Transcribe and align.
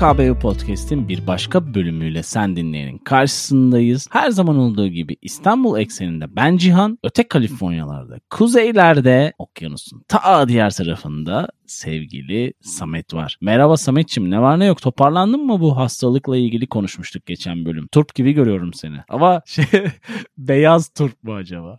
PKBU 0.00 0.38
Podcast'in 0.38 1.08
bir 1.08 1.26
başka 1.26 1.74
bölümüyle 1.74 2.22
sen 2.22 2.56
dinleyenin 2.56 2.98
karşısındayız. 2.98 4.08
Her 4.10 4.30
zaman 4.30 4.56
olduğu 4.56 4.88
gibi 4.88 5.16
İstanbul 5.22 5.78
ekseninde 5.78 6.36
ben 6.36 6.56
Cihan, 6.56 6.98
öte 7.04 7.28
Kaliforniyalarda, 7.28 8.20
kuzeylerde, 8.30 9.32
okyanusun 9.38 10.04
ta 10.08 10.48
diğer 10.48 10.70
tarafında 10.70 11.48
sevgili 11.66 12.52
Samet 12.60 13.14
var. 13.14 13.38
Merhaba 13.40 13.76
Sametçim 13.76 14.30
ne 14.30 14.40
var 14.40 14.58
ne 14.58 14.64
yok 14.64 14.82
toparlandın 14.82 15.46
mı 15.46 15.60
bu 15.60 15.76
hastalıkla 15.76 16.36
ilgili 16.36 16.66
konuşmuştuk 16.66 17.26
geçen 17.26 17.64
bölüm. 17.64 17.86
Turp 17.86 18.14
gibi 18.14 18.32
görüyorum 18.32 18.74
seni. 18.74 18.96
Ama 19.08 19.42
şey 19.46 19.64
beyaz 20.38 20.88
turp 20.88 21.22
mu 21.22 21.34
acaba? 21.34 21.76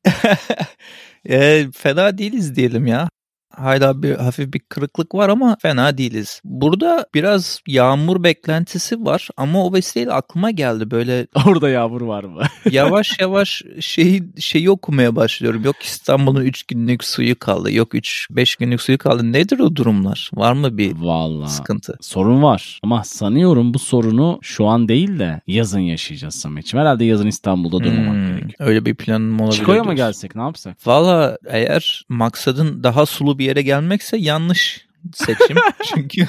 e, 1.30 1.68
fena 1.74 2.18
değiliz 2.18 2.56
diyelim 2.56 2.88
ya. 2.88 3.10
Hala 3.52 4.04
bir 4.04 4.16
hafif 4.16 4.54
bir 4.54 4.60
kırıklık 4.60 5.16
var 5.16 5.30
ama 5.30 5.58
fena 5.62 5.98
değiliz. 5.98 6.42
Burada 6.44 7.06
biraz 7.14 7.60
yağmur 7.68 8.24
beklentisi 8.24 9.06
var 9.06 9.30
ama 9.38 9.66
o 9.66 9.74
vesileyle 9.74 10.12
aklıma 10.14 10.52
geldi 10.52 10.92
böyle. 10.92 11.28
Orada 11.48 11.70
yağmur 11.70 12.02
var 12.02 12.24
mı? 12.24 12.42
yavaş 12.72 13.20
yavaş 13.20 13.64
şeyi, 13.80 14.24
şeyi 14.40 14.70
okumaya 14.70 15.16
başlıyorum. 15.16 15.64
Yok 15.64 15.76
İstanbul'un 15.82 16.42
3 16.42 16.64
günlük 16.64 17.04
suyu 17.04 17.40
kaldı. 17.40 17.72
Yok 17.72 17.94
3-5 17.94 18.60
günlük 18.60 18.82
suyu 18.82 18.98
kaldı. 18.98 19.34
Nedir 19.34 19.60
o 19.60 19.76
durumlar? 19.76 20.32
Var 20.34 20.54
mı 20.54 20.78
bir 20.78 20.96
Vallahi, 20.96 21.52
sıkıntı? 21.52 21.96
Sorun 22.02 22.44
var 22.44 22.80
ama 22.84 23.04
sanıyorum 23.04 23.74
bu 23.74 23.80
sorunu 23.80 24.40
şu 24.42 24.66
an 24.66 24.88
değil 24.88 25.20
de 25.20 25.42
yazın 25.48 25.80
yaşayacağız 25.80 26.36
Samet'ciğim. 26.36 26.82
Herhalde 26.86 27.06
yazın 27.06 27.28
İstanbul'da 27.28 27.80
durmamak 27.80 28.14
hmm, 28.14 28.28
gerekiyor. 28.28 28.70
Öyle 28.70 28.86
bir 28.86 28.96
planım 28.96 29.40
olabilir. 29.40 29.58
Çiko'ya 29.58 29.84
mı 29.84 29.94
gelsek 29.94 30.36
ne 30.36 30.42
yapsak? 30.42 30.88
Valla 30.88 31.38
eğer 31.50 32.06
maksadın 32.10 32.84
daha 32.84 33.06
sulu 33.06 33.40
bir 33.40 33.41
yere 33.44 33.62
gelmekse 33.62 34.18
yanlış 34.18 34.88
seçim. 35.14 35.58
çünkü 35.96 36.28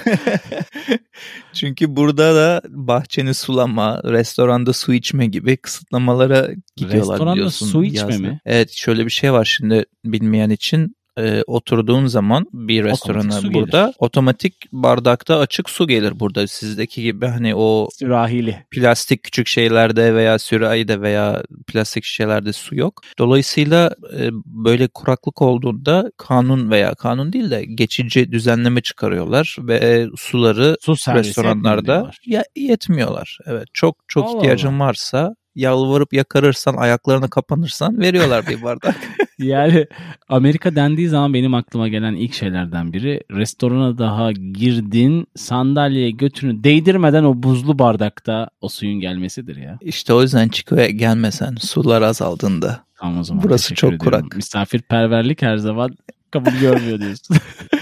çünkü 1.52 1.96
burada 1.96 2.34
da 2.34 2.62
bahçeni 2.68 3.34
sulama, 3.34 4.02
restoranda 4.04 4.72
su 4.72 4.94
içme 4.94 5.26
gibi 5.26 5.56
kısıtlamalara 5.56 6.48
gidiyorlar 6.76 7.12
restoranda 7.12 7.34
biliyorsun. 7.34 7.66
su 7.66 7.84
içme 7.84 8.12
yazda. 8.12 8.28
mi? 8.28 8.40
Evet 8.46 8.70
şöyle 8.72 9.04
bir 9.04 9.10
şey 9.10 9.32
var 9.32 9.44
şimdi 9.44 9.84
bilmeyen 10.04 10.50
için 10.50 10.96
e, 11.18 11.42
oturduğun 11.46 12.06
zaman 12.06 12.46
bir 12.52 12.84
restorana 12.84 13.40
burada 13.54 13.82
gelir. 13.82 13.94
otomatik 13.98 14.54
bardakta 14.72 15.38
açık 15.38 15.70
su 15.70 15.86
gelir 15.86 16.20
burada 16.20 16.46
sizdeki 16.46 17.02
gibi 17.02 17.26
hani 17.26 17.54
o 17.54 17.88
sürahili 17.98 18.56
plastik 18.70 19.22
küçük 19.22 19.46
şeylerde 19.46 20.14
veya 20.14 20.38
sürahide 20.38 21.00
veya 21.00 21.42
plastik 21.66 22.04
şişelerde 22.04 22.52
su 22.52 22.76
yok. 22.76 23.00
Dolayısıyla 23.18 23.94
e, 24.18 24.28
böyle 24.46 24.88
kuraklık 24.88 25.42
olduğunda 25.42 26.12
kanun 26.16 26.70
veya 26.70 26.94
kanun 26.94 27.32
değil 27.32 27.50
de 27.50 27.64
geçici 27.64 28.32
düzenleme 28.32 28.80
çıkarıyorlar 28.80 29.56
ve 29.58 30.06
suları 30.16 30.76
su 30.80 30.92
restoranlarda 30.92 32.10
ya, 32.26 32.44
yetmiyorlar. 32.56 33.38
Evet 33.46 33.68
çok 33.72 33.96
çok 34.08 34.26
Allah 34.26 34.36
ihtiyacın 34.36 34.68
Allah. 34.68 34.84
varsa 34.84 35.34
yalvarıp 35.54 36.12
yakarırsan 36.12 36.74
ayaklarına 36.74 37.28
kapanırsan 37.28 38.00
veriyorlar 38.00 38.46
bir 38.46 38.62
bardak. 38.62 38.96
yani 39.38 39.86
Amerika 40.28 40.76
dendiği 40.76 41.08
zaman 41.08 41.34
benim 41.34 41.54
aklıma 41.54 41.88
gelen 41.88 42.14
ilk 42.14 42.34
şeylerden 42.34 42.92
biri 42.92 43.22
restorana 43.30 43.98
daha 43.98 44.32
girdin 44.32 45.26
sandalyeye 45.36 46.10
götünü 46.10 46.64
değdirmeden 46.64 47.24
o 47.24 47.42
buzlu 47.42 47.78
bardakta 47.78 48.48
o 48.60 48.68
suyun 48.68 49.00
gelmesidir 49.00 49.56
ya. 49.56 49.78
İşte 49.80 50.14
o 50.14 50.22
yüzden 50.22 50.48
Chico'ya 50.48 50.86
gelmesen 50.86 51.54
sular 51.60 52.02
azaldığında. 52.02 52.84
Tamam 52.98 53.18
o 53.18 53.24
zaman. 53.24 53.44
Burası 53.44 53.74
çok 53.74 53.92
ediyorum. 53.92 54.20
kurak. 54.20 54.36
Misafirperverlik 54.36 55.42
her 55.42 55.56
zaman 55.56 55.90
kabul 56.30 56.52
görmüyor 56.52 57.00
diyorsun. 57.00 57.36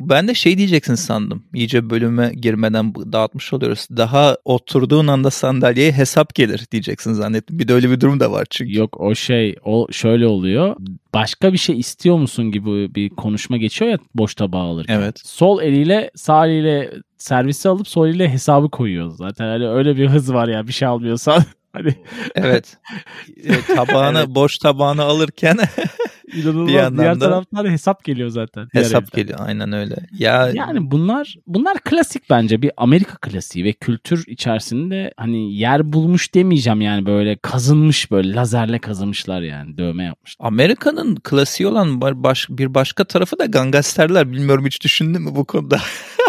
Ben 0.00 0.28
de 0.28 0.34
şey 0.34 0.58
diyeceksin 0.58 0.94
sandım. 0.94 1.42
İyice 1.54 1.90
bölüme 1.90 2.32
girmeden 2.34 2.94
dağıtmış 2.94 3.52
oluyoruz. 3.52 3.86
Daha 3.96 4.36
oturduğun 4.44 5.06
anda 5.06 5.30
sandalyeye 5.30 5.92
hesap 5.92 6.34
gelir 6.34 6.66
diyeceksin 6.72 7.12
zannettim. 7.12 7.58
Bir 7.58 7.68
de 7.68 7.74
öyle 7.74 7.90
bir 7.90 8.00
durum 8.00 8.20
da 8.20 8.32
var 8.32 8.46
çünkü. 8.50 8.78
Yok 8.78 9.00
o 9.00 9.14
şey 9.14 9.56
o 9.64 9.86
şöyle 9.92 10.26
oluyor. 10.26 10.76
Başka 11.14 11.52
bir 11.52 11.58
şey 11.58 11.78
istiyor 11.78 12.16
musun 12.16 12.52
gibi 12.52 12.94
bir 12.94 13.10
konuşma 13.10 13.56
geçiyor 13.56 13.90
ya 13.90 13.98
boş 14.14 14.34
tabağı 14.34 14.62
alırken. 14.62 15.00
Evet. 15.00 15.20
Sol 15.24 15.62
eliyle 15.62 16.10
sağ 16.14 16.46
eliyle 16.46 16.90
servisi 17.18 17.68
alıp 17.68 17.88
sol 17.88 18.08
eliyle 18.08 18.28
hesabı 18.28 18.70
koyuyor. 18.70 19.10
Zaten 19.10 19.44
hani 19.44 19.68
öyle 19.68 19.96
bir 19.96 20.08
hız 20.08 20.32
var 20.32 20.48
ya 20.48 20.66
bir 20.66 20.72
şey 20.72 20.88
almıyorsan. 20.88 21.42
Hani 21.72 21.94
evet. 22.34 22.76
E, 23.44 23.74
tabağını 23.74 24.18
evet. 24.18 24.28
boş 24.28 24.58
tabağını 24.58 25.02
alırken 25.02 25.58
İnanılmaz. 26.34 26.68
Bir 26.68 26.72
yandan 26.72 27.04
Diğer 27.04 27.20
da 27.20 27.30
taraftan 27.30 27.70
hesap 27.70 28.04
geliyor 28.04 28.28
zaten. 28.28 28.68
Hesap 28.72 29.12
geliyor 29.12 29.38
aynen 29.42 29.72
öyle. 29.72 29.96
Ya 30.18 30.50
yani 30.54 30.90
bunlar 30.90 31.34
bunlar 31.46 31.78
klasik 31.78 32.30
bence 32.30 32.62
bir 32.62 32.70
Amerika 32.76 33.16
klasiği 33.16 33.64
ve 33.64 33.72
kültür 33.72 34.24
içerisinde 34.26 35.12
hani 35.16 35.54
yer 35.54 35.92
bulmuş 35.92 36.34
demeyeceğim 36.34 36.80
yani 36.80 37.06
böyle 37.06 37.36
kazınmış 37.36 38.10
böyle 38.10 38.34
lazerle 38.34 38.78
kazımışlar 38.78 39.42
yani 39.42 39.78
dövme 39.78 40.04
yapmış. 40.04 40.36
Amerika'nın 40.40 41.16
klasiği 41.16 41.66
olan 41.66 42.00
baş, 42.00 42.46
bir 42.50 42.74
başka 42.74 43.04
tarafı 43.04 43.38
da 43.38 43.46
gangsterler. 43.46 44.32
Bilmiyorum 44.32 44.66
hiç 44.66 44.84
düşündün 44.84 45.22
mü 45.22 45.30
bu 45.36 45.44
konuda? 45.44 45.80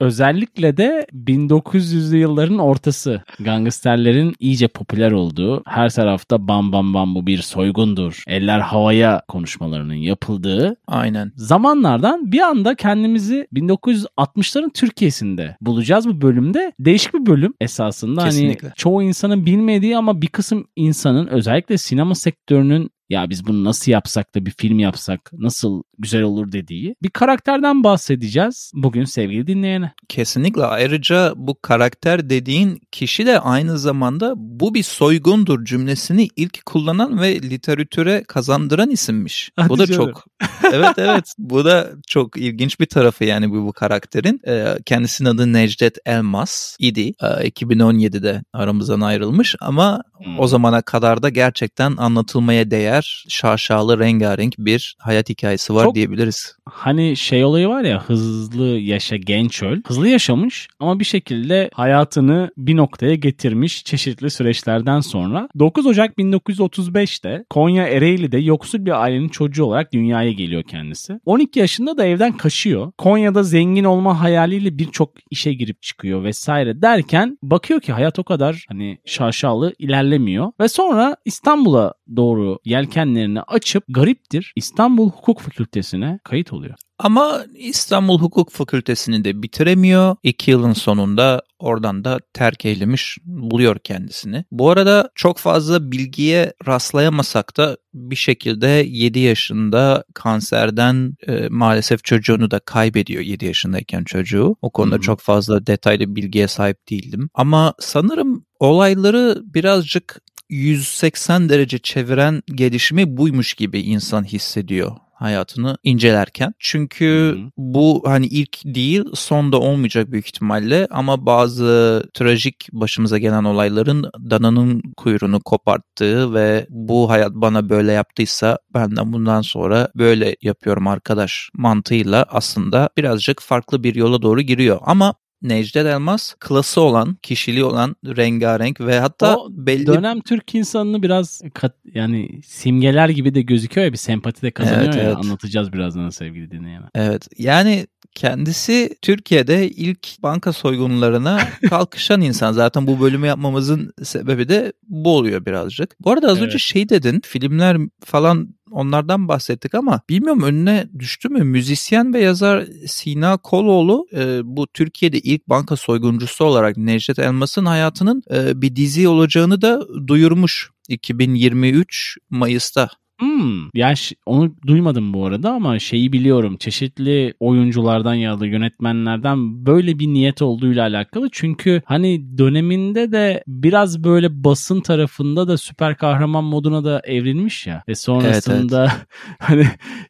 Özellikle 0.00 0.76
de 0.76 1.06
1900'lü 1.14 2.16
yılların 2.16 2.58
ortası 2.58 3.22
gangsterlerin 3.40 4.34
iyice 4.38 4.68
popüler 4.68 5.12
olduğu, 5.12 5.62
her 5.66 5.90
tarafta 5.90 6.48
bam 6.48 6.72
bam 6.72 6.94
bam 6.94 7.14
bu 7.14 7.26
bir 7.26 7.38
soygundur, 7.38 8.22
eller 8.26 8.60
havaya 8.60 9.22
konuşmalarının 9.28 9.94
yapıldığı 9.94 10.76
Aynen. 10.86 11.32
zamanlardan 11.36 12.32
bir 12.32 12.40
anda 12.40 12.74
kendimizi 12.74 13.46
1960'ların 13.54 14.72
Türkiye'sinde 14.74 15.56
bulacağız 15.60 16.08
bu 16.08 16.20
bölümde. 16.20 16.72
Değişik 16.80 17.14
bir 17.14 17.26
bölüm 17.26 17.54
esasında. 17.60 18.22
Hani 18.22 18.30
Kesinlikle. 18.30 18.68
Hani 18.68 18.76
çoğu 18.76 19.02
insanın 19.02 19.46
bilmediği 19.46 19.96
ama 19.96 20.22
bir 20.22 20.28
kısım 20.28 20.66
insanın 20.76 21.26
özellikle 21.26 21.78
sinema 21.78 22.14
sektörünün 22.14 22.90
ya 23.10 23.30
biz 23.30 23.46
bunu 23.46 23.64
nasıl 23.64 23.92
yapsak 23.92 24.34
da 24.34 24.46
bir 24.46 24.50
film 24.50 24.78
yapsak 24.78 25.30
nasıl 25.32 25.82
güzel 25.98 26.22
olur 26.22 26.52
dediği 26.52 26.94
bir 27.02 27.10
karakterden 27.10 27.84
bahsedeceğiz 27.84 28.72
bugün 28.74 29.04
sevgili 29.04 29.46
dinleyene. 29.46 29.92
Kesinlikle 30.08 30.64
ayrıca 30.64 31.32
bu 31.36 31.60
karakter 31.62 32.30
dediğin 32.30 32.80
kişi 32.92 33.26
de 33.26 33.40
aynı 33.40 33.78
zamanda 33.78 34.32
bu 34.36 34.74
bir 34.74 34.82
soygundur 34.82 35.64
cümlesini 35.64 36.28
ilk 36.36 36.66
kullanan 36.66 37.20
ve 37.20 37.42
literatüre 37.42 38.24
kazandıran 38.28 38.90
isimmiş. 38.90 39.50
Hadi 39.56 39.68
bu 39.68 39.78
da 39.78 39.86
canım. 39.86 40.06
çok 40.06 40.24
evet 40.72 40.94
evet 40.98 41.34
bu 41.38 41.64
da 41.64 41.90
çok 42.06 42.36
ilginç 42.36 42.80
bir 42.80 42.86
tarafı 42.86 43.24
yani 43.24 43.50
bu, 43.50 43.66
bu 43.66 43.72
karakterin. 43.72 44.40
Ee, 44.46 44.66
kendisinin 44.86 45.28
adı 45.28 45.52
Necdet 45.52 45.98
Elmas 46.06 46.76
idi. 46.78 47.12
Ee, 47.22 47.26
2017'de 47.26 48.42
aramızdan 48.52 49.00
ayrılmış 49.00 49.56
ama 49.60 50.02
hmm. 50.24 50.40
o 50.40 50.46
zamana 50.46 50.82
kadar 50.82 51.22
da 51.22 51.28
gerçekten 51.28 51.96
anlatılmaya 51.96 52.70
değer 52.70 52.99
şaşalı 53.28 53.98
rengarenk 53.98 54.54
bir 54.58 54.96
hayat 54.98 55.28
hikayesi 55.28 55.74
var 55.74 55.84
çok, 55.84 55.94
diyebiliriz. 55.94 56.56
Hani 56.64 57.16
şey 57.16 57.44
olayı 57.44 57.68
var 57.68 57.82
ya 57.82 58.02
hızlı 58.04 58.66
yaşa 58.66 59.16
genç 59.16 59.62
öl. 59.62 59.80
Hızlı 59.86 60.08
yaşamış 60.08 60.68
ama 60.80 61.00
bir 61.00 61.04
şekilde 61.04 61.70
hayatını 61.74 62.50
bir 62.56 62.76
noktaya 62.76 63.14
getirmiş 63.14 63.84
çeşitli 63.84 64.30
süreçlerden 64.30 65.00
sonra. 65.00 65.48
9 65.58 65.86
Ocak 65.86 66.18
1935'te 66.18 67.44
Konya 67.50 67.86
Ereğli'de 67.86 68.38
yoksul 68.38 68.84
bir 68.84 69.02
ailenin 69.02 69.28
çocuğu 69.28 69.64
olarak 69.64 69.92
dünyaya 69.92 70.32
geliyor 70.32 70.62
kendisi. 70.62 71.20
12 71.26 71.58
yaşında 71.60 71.96
da 71.96 72.04
evden 72.04 72.36
kaçıyor. 72.36 72.92
Konya'da 72.98 73.42
zengin 73.42 73.84
olma 73.84 74.20
hayaliyle 74.20 74.78
birçok 74.78 75.12
işe 75.30 75.52
girip 75.52 75.82
çıkıyor 75.82 76.24
vesaire 76.24 76.82
derken 76.82 77.38
bakıyor 77.42 77.80
ki 77.80 77.92
hayat 77.92 78.18
o 78.18 78.24
kadar 78.24 78.64
hani 78.68 78.98
şaşalı 79.04 79.74
ilerlemiyor 79.78 80.52
ve 80.60 80.68
sonra 80.68 81.16
İstanbul'a 81.24 81.94
doğru 82.16 82.58
yelkenlerini 82.90 83.40
açıp 83.40 83.84
gariptir 83.88 84.52
İstanbul 84.56 85.10
Hukuk 85.10 85.40
Fakültesine 85.40 86.18
kayıt 86.24 86.52
oluyor. 86.52 86.74
Ama 86.98 87.44
İstanbul 87.54 88.18
Hukuk 88.18 88.50
Fakültesini 88.50 89.24
de 89.24 89.42
bitiremiyor. 89.42 90.16
İki 90.22 90.50
yılın 90.50 90.72
sonunda 90.72 91.42
oradan 91.58 92.04
da 92.04 92.18
terk 92.34 92.64
eylemiş 92.64 93.18
buluyor 93.24 93.78
kendisini. 93.78 94.44
Bu 94.50 94.70
arada 94.70 95.10
çok 95.14 95.38
fazla 95.38 95.92
bilgiye 95.92 96.52
rastlayamasak 96.66 97.56
da 97.56 97.76
bir 97.94 98.16
şekilde 98.16 98.66
7 98.88 99.18
yaşında 99.18 100.04
kanserden 100.14 101.16
e, 101.26 101.48
maalesef 101.48 102.04
çocuğunu 102.04 102.50
da 102.50 102.58
kaybediyor 102.58 103.22
7 103.22 103.46
yaşındayken 103.46 104.04
çocuğu. 104.04 104.56
O 104.62 104.70
konuda 104.70 104.94
hmm. 104.94 105.02
çok 105.02 105.20
fazla 105.20 105.66
detaylı 105.66 106.16
bilgiye 106.16 106.48
sahip 106.48 106.90
değildim. 106.90 107.30
Ama 107.34 107.74
sanırım 107.78 108.44
olayları 108.60 109.42
birazcık 109.44 110.20
180 110.50 111.48
derece 111.48 111.78
çeviren 111.78 112.42
gelişimi 112.54 113.16
buymuş 113.16 113.54
gibi 113.54 113.80
insan 113.80 114.24
hissediyor 114.24 114.96
hayatını 115.20 115.76
incelerken. 115.82 116.54
Çünkü 116.58 117.04
Hı-hı. 117.04 117.50
bu 117.56 118.02
hani 118.06 118.26
ilk 118.26 118.64
değil 118.64 119.04
son 119.14 119.52
da 119.52 119.60
olmayacak 119.60 120.12
büyük 120.12 120.26
ihtimalle 120.26 120.86
ama 120.90 121.26
bazı 121.26 122.02
trajik 122.14 122.68
başımıza 122.72 123.18
gelen 123.18 123.44
olayların 123.44 124.10
dananın 124.30 124.82
kuyruğunu 124.96 125.40
koparttığı 125.40 126.34
ve 126.34 126.66
bu 126.70 127.10
hayat 127.10 127.32
bana 127.34 127.68
böyle 127.68 127.92
yaptıysa 127.92 128.58
ben 128.74 128.96
de 128.96 129.12
bundan 129.12 129.42
sonra 129.42 129.88
böyle 129.96 130.36
yapıyorum 130.42 130.86
arkadaş 130.86 131.50
mantığıyla 131.54 132.26
aslında 132.28 132.90
birazcık 132.96 133.40
farklı 133.40 133.84
bir 133.84 133.94
yola 133.94 134.22
doğru 134.22 134.40
giriyor. 134.40 134.78
Ama 134.82 135.14
Necdet 135.42 135.86
Elmas 135.86 136.34
klası 136.40 136.80
olan, 136.80 137.14
kişiliği 137.22 137.64
olan, 137.64 137.96
rengarenk 138.06 138.80
ve 138.80 139.00
hatta 139.00 139.36
O 139.36 139.48
belli 139.50 139.86
Dönem 139.86 140.20
Türk 140.20 140.54
insanını 140.54 141.02
biraz 141.02 141.42
kat, 141.54 141.74
yani 141.94 142.42
simgeler 142.42 143.08
gibi 143.08 143.34
de 143.34 143.42
gözüküyor 143.42 143.84
ya 143.84 143.92
bir 143.92 143.98
sempati 143.98 144.42
de 144.42 144.50
kazanıyor 144.50 144.84
Evet, 144.84 144.96
ya 144.96 145.02
evet. 145.02 145.16
anlatacağız 145.16 145.72
birazdan 145.72 146.10
sevgili 146.10 146.50
dinleyenler. 146.50 146.88
Evet 146.94 147.28
yani 147.38 147.86
kendisi 148.14 148.96
Türkiye'de 149.02 149.70
ilk 149.70 150.22
banka 150.22 150.52
soygunlarına 150.52 151.40
kalkışan 151.68 152.20
insan. 152.20 152.52
Zaten 152.52 152.86
bu 152.86 153.00
bölümü 153.00 153.26
yapmamızın 153.26 153.92
sebebi 154.02 154.48
de 154.48 154.72
bu 154.88 155.16
oluyor 155.16 155.46
birazcık. 155.46 155.96
Bu 156.00 156.10
arada 156.10 156.28
az 156.28 156.38
Evet. 156.38 156.46
önce 156.46 156.58
şey 156.58 156.88
dedin 156.88 157.20
filmler 157.24 157.76
falan 158.04 158.54
onlardan 158.70 159.28
bahsettik 159.28 159.74
ama 159.74 160.00
bilmiyorum 160.08 160.42
önüne 160.42 160.88
düştü 160.98 161.28
mü 161.28 161.44
müzisyen 161.44 162.14
ve 162.14 162.20
yazar 162.20 162.66
Sina 162.86 163.36
Koloğlu 163.36 164.06
e, 164.12 164.40
bu 164.44 164.66
Türkiye'de 164.66 165.18
ilk 165.18 165.48
banka 165.48 165.76
soyguncusu 165.76 166.44
olarak 166.44 166.76
Necdet 166.76 167.18
Elmas'ın 167.18 167.66
hayatının 167.66 168.22
e, 168.34 168.62
bir 168.62 168.76
dizi 168.76 169.08
olacağını 169.08 169.62
da 169.62 169.82
duyurmuş 170.06 170.70
2023 170.88 172.18
Mayıs'ta. 172.30 172.88
Hmm. 173.20 173.68
Ya 173.74 173.94
onu 174.26 174.54
duymadım 174.66 175.14
bu 175.14 175.26
arada 175.26 175.52
ama 175.52 175.78
şeyi 175.78 176.12
biliyorum. 176.12 176.56
Çeşitli 176.56 177.34
oyunculardan 177.40 178.14
ya 178.14 178.40
da 178.40 178.46
yönetmenlerden 178.46 179.66
böyle 179.66 179.98
bir 179.98 180.06
niyet 180.06 180.42
olduğuyla 180.42 180.82
alakalı. 180.82 181.28
Çünkü 181.32 181.82
hani 181.84 182.38
döneminde 182.38 183.12
de 183.12 183.44
biraz 183.46 184.04
böyle 184.04 184.44
basın 184.44 184.80
tarafında 184.80 185.48
da 185.48 185.58
süper 185.58 185.96
kahraman 185.96 186.44
moduna 186.44 186.84
da 186.84 187.00
evrilmiş 187.04 187.66
ya. 187.66 187.82
Ve 187.88 187.94
sonrasında 187.94 188.92
hani 189.38 189.66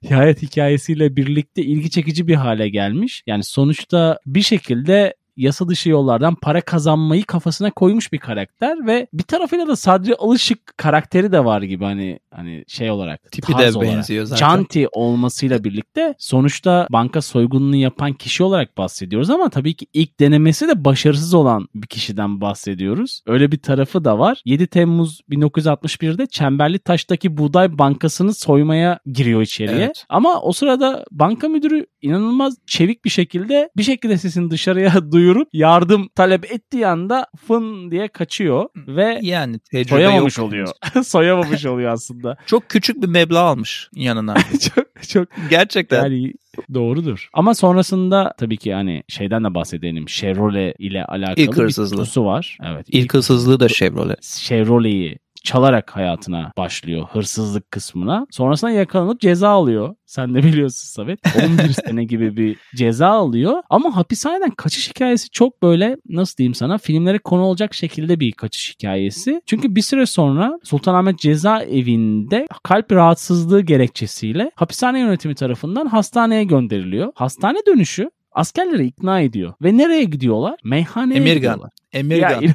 hayat 0.09 0.43
hikayesiyle 0.43 1.17
birlikte 1.17 1.63
ilgi 1.63 1.91
çekici 1.91 2.27
bir 2.29 2.35
hale 2.35 2.69
gelmiş. 2.69 3.23
Yani 3.27 3.45
sonuçta 3.45 4.19
bir 4.27 4.43
şekilde 4.43 5.15
yasa 5.41 5.69
dışı 5.69 5.91
yollardan 5.91 6.35
para 6.35 6.61
kazanmayı 6.61 7.25
kafasına 7.25 7.71
koymuş 7.71 8.13
bir 8.13 8.19
karakter 8.19 8.87
ve 8.87 9.07
bir 9.13 9.23
tarafıyla 9.23 9.67
da 9.67 9.77
Sadri 9.77 10.15
Alışık 10.15 10.77
karakteri 10.77 11.33
de 11.33 11.45
var 11.45 11.63
gibi 11.63 11.85
hani 11.85 12.19
hani 12.35 12.65
şey 12.69 12.91
olarak 12.91 13.33
Tipi 13.33 13.53
de 13.53 13.57
olarak. 13.57 13.83
benziyor 13.83 14.25
zaten. 14.25 14.41
Canti 14.41 14.89
olmasıyla 14.93 15.65
birlikte 15.65 16.15
sonuçta 16.19 16.87
banka 16.91 17.23
soygununu 17.23 17.77
yapan 17.77 18.13
kişi 18.13 18.43
olarak 18.43 18.79
bahsediyoruz 18.79 19.31
ama 19.31 19.49
tabii 19.51 19.75
ki 19.75 19.87
ilk 19.93 20.21
denemesi 20.21 20.69
de 20.69 20.85
başarısız 20.85 21.35
olan 21.35 21.69
bir 21.75 21.87
kişiden 21.87 22.41
bahsediyoruz. 22.41 23.23
Öyle 23.27 23.53
bir 23.53 23.59
tarafı 23.59 24.05
da 24.05 24.19
var. 24.19 24.43
7 24.45 24.67
Temmuz 24.67 25.21
1961'de 25.31 26.27
Çemberli 26.27 26.79
Taş'taki 26.79 27.37
Buğday 27.37 27.79
Bankası'nı 27.79 28.35
soymaya 28.35 28.99
giriyor 29.07 29.43
içeriye. 29.43 29.79
Evet. 29.79 30.05
Ama 30.09 30.41
o 30.41 30.53
sırada 30.53 31.05
banka 31.11 31.49
müdürü 31.49 31.87
inanılmaz 32.03 32.57
çevik 32.67 33.05
bir 33.05 33.11
şekilde 33.11 33.71
bir 33.77 33.83
şekilde 33.83 34.19
sesini 34.19 34.51
dışarıya 34.51 34.93
duyurup 35.13 35.49
yardım 35.53 36.09
talep 36.15 36.53
ettiği 36.53 36.87
anda 36.87 37.27
fın 37.47 37.91
diye 37.91 38.09
kaçıyor 38.09 38.69
ve 38.77 39.19
Yani 39.23 39.57
soyamamış 39.89 40.39
yok. 40.39 40.47
oluyor. 40.47 40.69
soyamamış 41.05 41.67
oluyor 41.67 41.93
aslında. 41.93 42.20
Çok 42.47 42.69
küçük 42.69 43.03
bir 43.03 43.09
meblağ 43.09 43.41
almış 43.41 43.89
yanına. 43.95 44.35
çok 44.75 45.03
çok 45.09 45.29
Gerçekten. 45.51 46.03
yani 46.03 46.33
doğrudur. 46.75 47.29
Ama 47.33 47.55
sonrasında 47.55 48.35
tabii 48.39 48.57
ki 48.57 48.75
hani 48.75 49.03
şeyden 49.09 49.45
de 49.45 49.55
bahsedelim. 49.55 50.09
Chevrolet 50.09 50.77
ile 50.79 51.05
alakalı 51.05 51.35
İlk 51.37 51.53
bir 51.57 51.63
hırsızlığı. 51.63 52.25
var. 52.25 52.59
Evet. 52.65 52.87
İlk 52.89 53.15
hırsızlığı 53.15 53.61
da 53.61 53.69
Chevrolet. 53.69 54.23
Chevrolet'i 54.23 55.19
çalarak 55.45 55.97
hayatına 55.97 56.53
başlıyor 56.57 57.07
hırsızlık 57.13 57.71
kısmına. 57.71 58.27
Sonrasında 58.31 58.71
yakalanıp 58.71 59.21
ceza 59.21 59.49
alıyor. 59.49 59.95
Sen 60.07 60.35
de 60.35 60.43
biliyorsun 60.43 60.87
Samet. 60.89 61.21
11 61.45 61.73
sene 61.87 62.05
gibi 62.05 62.37
bir 62.37 62.57
ceza 62.77 63.09
alıyor. 63.09 63.63
Ama 63.71 63.97
hapishaneden 63.97 64.51
kaçış 64.51 64.91
hikayesi 64.91 65.31
çok 65.31 65.63
böyle 65.63 65.97
nasıl 66.09 66.37
diyeyim 66.37 66.55
sana 66.55 66.79
filmlere 66.79 67.19
konu 67.19 67.43
olacak 67.43 67.75
şekilde 67.75 68.21
bir 68.21 68.33
kaçış 68.33 68.75
hikayesi. 68.75 69.43
Çünkü 69.47 69.75
bir 69.77 69.83
süre 69.83 70.07
sonra 70.07 70.59
Sultanahmet 70.65 71.19
Cezaevi'nde 71.19 72.47
kalp 72.63 72.93
rahatsızlığı 72.93 73.61
gerekçesiyle 73.61 74.51
hapishane 74.55 75.01
yönetimi 75.01 75.35
tarafından 75.35 75.87
hastaneye 75.87 76.45
gönderiliyor. 76.45 77.13
Hastane 77.15 77.59
dönüşü 77.67 78.11
askerleri 78.33 78.87
ikna 78.87 79.21
ediyor. 79.21 79.53
Ve 79.63 79.77
nereye 79.77 80.05
gidiyorlar? 80.05 80.61
Meyhaneye 80.65 81.17
Emirgan. 81.21 81.37
gidiyorlar. 81.37 81.71
Emirgan. 81.93 82.43
Ya, 82.43 82.55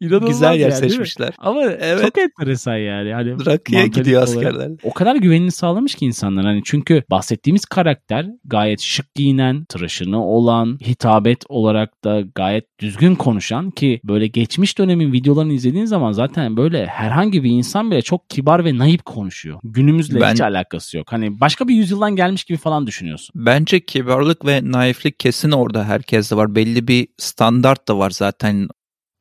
inanılmaz 0.00 0.28
Güzel 0.28 0.54
yer 0.54 0.70
yani, 0.70 0.72
seçmişler. 0.72 1.30
Ama 1.38 1.62
Evet. 1.62 2.02
çok 2.04 2.18
enteresan 2.18 2.76
yani. 2.76 3.12
Hani 3.14 3.46
Rakıya 3.46 3.86
gidiyor 3.86 4.22
askerler. 4.22 4.70
O 4.82 4.92
kadar 4.92 5.16
güvenini 5.16 5.50
sağlamış 5.50 5.94
ki 5.94 6.06
insanlar 6.06 6.44
hani 6.44 6.60
çünkü 6.64 7.02
bahsettiğimiz 7.10 7.64
karakter 7.64 8.26
gayet 8.44 8.80
şık 8.80 9.14
giyinen, 9.14 9.64
tıraşını 9.64 10.24
olan, 10.24 10.78
hitabet 10.86 11.44
olarak 11.48 12.04
da 12.04 12.22
gayet 12.34 12.64
düzgün 12.80 13.14
konuşan 13.14 13.70
ki 13.70 14.00
böyle 14.04 14.26
geçmiş 14.26 14.78
dönemin 14.78 15.12
videolarını 15.12 15.52
izlediğin 15.52 15.84
zaman 15.84 16.12
zaten 16.12 16.56
böyle 16.56 16.86
herhangi 16.86 17.44
bir 17.44 17.50
insan 17.50 17.90
bile 17.90 18.02
çok 18.02 18.30
kibar 18.30 18.64
ve 18.64 18.78
naif 18.78 19.02
konuşuyor. 19.02 19.60
Günümüzle 19.64 20.20
Ben- 20.20 20.32
hiç 20.32 20.40
alakası 20.40 20.96
yok. 20.96 21.12
Hani 21.12 21.40
başka 21.40 21.68
bir 21.68 21.74
yüzyıldan 21.74 22.16
gelmiş 22.16 22.44
gibi 22.44 22.58
falan 22.58 22.86
düşünüyorsun. 22.86 23.32
Bence 23.34 23.80
kibarlık 23.80 24.46
ve 24.46 24.60
naiflik 24.64 25.20
kesin 25.20 25.50
orada 25.50 25.84
herkeste 25.84 26.36
var. 26.36 26.54
Belli 26.54 26.88
bir 26.88 27.08
standart 27.18 27.88
da 27.88 27.98
var 27.98 28.10
zaten 28.10 28.68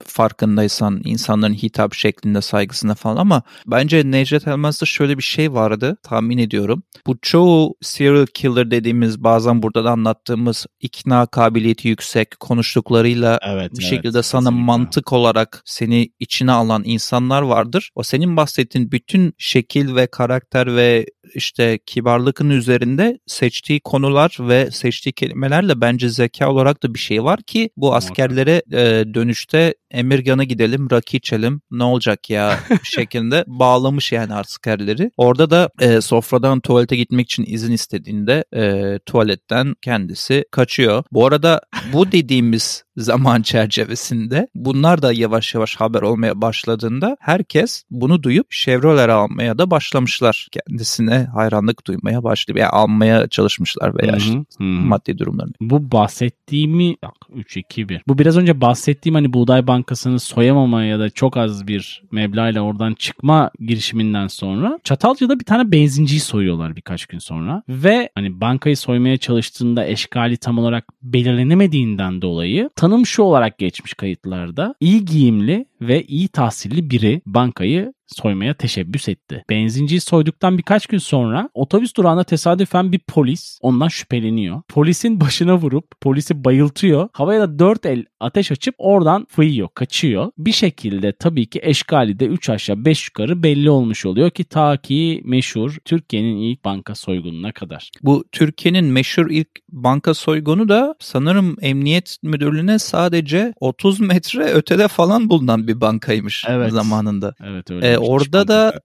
farkındaysan 0.05 1.01
insanların 1.05 1.53
hitap 1.53 1.93
şeklinde 1.93 2.41
saygısında 2.41 2.95
falan 2.95 3.17
ama 3.17 3.41
bence 3.67 4.11
Necdet 4.11 4.47
Elmas'ta 4.47 4.85
şöyle 4.85 5.17
bir 5.17 5.23
şey 5.23 5.53
vardı 5.53 5.97
tahmin 6.03 6.37
ediyorum. 6.37 6.83
Bu 7.07 7.17
çoğu 7.21 7.75
serial 7.81 8.25
killer 8.33 8.71
dediğimiz 8.71 9.23
bazen 9.23 9.63
burada 9.63 9.83
da 9.83 9.91
anlattığımız 9.91 10.65
ikna 10.81 11.25
kabiliyeti 11.25 11.87
yüksek 11.87 12.39
konuştuklarıyla 12.39 13.39
Evet. 13.41 13.71
bir 13.71 13.81
evet, 13.81 13.89
şekilde 13.89 14.23
sana 14.23 14.41
kesinlikle. 14.41 14.65
mantık 14.65 15.13
olarak 15.13 15.61
seni 15.65 16.09
içine 16.19 16.51
alan 16.51 16.81
insanlar 16.85 17.41
vardır. 17.41 17.89
O 17.95 18.03
senin 18.03 18.37
bahsettiğin 18.37 18.91
bütün 18.91 19.33
şekil 19.37 19.95
ve 19.95 20.07
karakter 20.07 20.75
ve 20.75 21.05
işte 21.33 21.79
kibarlıkın 21.85 22.49
üzerinde 22.49 23.19
seçtiği 23.27 23.79
konular 23.79 24.37
ve 24.39 24.71
seçtiği 24.71 25.13
kelimelerle 25.13 25.81
bence 25.81 26.09
zeka 26.09 26.51
olarak 26.51 26.83
da 26.83 26.93
bir 26.93 26.99
şey 26.99 27.23
var 27.23 27.41
ki 27.41 27.69
bu 27.77 27.95
askerlere 27.95 28.61
e, 28.71 29.13
dönüşte 29.13 29.73
Emirgan'a 29.91 30.43
gidelim 30.43 30.87
rakı 30.91 31.17
içelim 31.17 31.61
ne 31.71 31.83
olacak 31.83 32.29
ya 32.29 32.59
şeklinde 32.83 33.43
bağlamış 33.47 34.11
yani 34.11 34.33
askerleri. 34.33 35.11
Orada 35.17 35.49
da 35.49 35.69
e, 35.79 36.01
sofradan 36.01 36.59
tuvalete 36.59 36.95
gitmek 36.95 37.25
için 37.25 37.45
izin 37.47 37.71
istediğinde 37.71 38.43
e, 38.55 38.99
tuvaletten 39.05 39.75
kendisi 39.81 40.45
kaçıyor. 40.51 41.03
Bu 41.11 41.27
arada 41.27 41.61
bu 41.93 42.11
dediğimiz 42.11 42.83
zaman 42.97 43.41
çerçevesinde 43.41 44.47
bunlar 44.55 45.01
da 45.01 45.13
yavaş 45.13 45.55
yavaş 45.55 45.75
haber 45.75 46.01
olmaya 46.01 46.41
başladığında 46.41 47.17
herkes 47.19 47.83
bunu 47.89 48.23
duyup 48.23 48.51
Chevrolet 48.51 49.09
almaya 49.09 49.57
da 49.57 49.71
başlamışlar. 49.71 50.47
Kendisine 50.51 51.18
hayranlık 51.25 51.87
duymaya 51.87 52.23
başlıyor. 52.23 52.59
Yani 52.59 52.69
almaya 52.69 53.27
çalışmışlar 53.27 53.97
veya 53.97 54.11
Hı 54.11 54.15
hı, 54.15 54.19
işte 54.19 54.39
hı. 54.57 54.63
maddi 54.63 55.17
durumlarını. 55.17 55.53
Bu 55.61 55.91
bahsettiğimi 55.91 56.95
3 57.35 57.57
2 57.57 57.89
1. 57.89 58.01
Bu 58.07 58.17
biraz 58.17 58.37
önce 58.37 58.61
bahsettiğim 58.61 59.15
hani 59.15 59.33
Buğday 59.33 59.67
Bankası'nı 59.67 60.19
soyamama 60.19 60.83
ya 60.83 60.99
da 60.99 61.09
çok 61.09 61.37
az 61.37 61.67
bir 61.67 62.03
meblağla 62.11 62.61
oradan 62.61 62.93
çıkma 62.93 63.51
girişiminden 63.59 64.27
sonra 64.27 64.79
Çatalca'da 64.83 65.39
bir 65.39 65.45
tane 65.45 65.71
benzinciyi 65.71 66.19
soyuyorlar 66.19 66.75
birkaç 66.75 67.05
gün 67.05 67.19
sonra 67.19 67.63
ve 67.69 68.09
hani 68.15 68.41
bankayı 68.41 68.77
soymaya 68.77 69.17
çalıştığında 69.17 69.85
eşkali 69.85 70.37
tam 70.37 70.57
olarak 70.57 70.85
belirlenemediğinden 71.01 72.21
dolayı 72.21 72.69
tanım 72.75 73.05
şu 73.05 73.23
olarak 73.23 73.57
geçmiş 73.57 73.93
kayıtlarda. 73.93 74.75
iyi 74.79 75.05
giyimli 75.05 75.65
ve 75.81 76.03
iyi 76.03 76.27
tahsilli 76.27 76.89
biri 76.89 77.21
bankayı 77.25 77.93
soymaya 78.09 78.53
teşebbüs 78.53 79.09
etti. 79.09 79.43
Benzinciyi 79.49 80.01
soyduktan 80.01 80.57
birkaç 80.57 80.87
gün 80.87 80.97
sonra 80.97 81.49
otobüs 81.53 81.95
durağına 81.95 82.23
tesadüfen 82.23 82.91
bir 82.91 82.99
polis 82.99 83.59
ondan 83.61 83.87
şüpheleniyor. 83.87 84.61
Polisin 84.67 85.21
başına 85.21 85.55
vurup 85.55 85.85
polisi 86.01 86.43
bayıltıyor. 86.43 87.09
Havaya 87.13 87.41
da 87.41 87.59
dört 87.59 87.85
el 87.85 88.05
ateş 88.19 88.51
açıp 88.51 88.75
oradan 88.77 89.27
fıyıyor, 89.29 89.69
kaçıyor. 89.75 90.31
Bir 90.37 90.51
şekilde 90.51 91.11
tabii 91.11 91.45
ki 91.45 91.59
eşkali 91.63 92.19
de 92.19 92.25
3 92.25 92.49
aşağı 92.49 92.85
5 92.85 93.07
yukarı 93.07 93.43
belli 93.43 93.69
olmuş 93.69 94.05
oluyor 94.05 94.29
ki 94.29 94.43
ta 94.43 94.77
ki 94.77 95.21
meşhur 95.25 95.77
Türkiye'nin 95.85 96.37
ilk 96.37 96.65
banka 96.65 96.95
soygununa 96.95 97.51
kadar. 97.51 97.91
Bu 98.01 98.23
Türkiye'nin 98.31 98.85
meşhur 98.85 99.29
ilk 99.29 99.49
banka 99.69 100.13
soygunu 100.13 100.69
da 100.69 100.95
sanırım 100.99 101.55
emniyet 101.61 102.17
müdürlüğüne 102.23 102.79
sadece 102.79 103.53
30 103.59 103.99
metre 103.99 104.43
ötede 104.43 104.87
falan 104.87 105.29
bulunan 105.29 105.67
bir 105.69 105.81
bankaymış 105.81 106.45
Evet. 106.47 106.71
zamanında. 106.71 107.35
Evet 107.43 107.71
öyle. 107.71 107.87
Ee, 107.91 107.97
orada 107.97 108.47
da- 108.47 108.79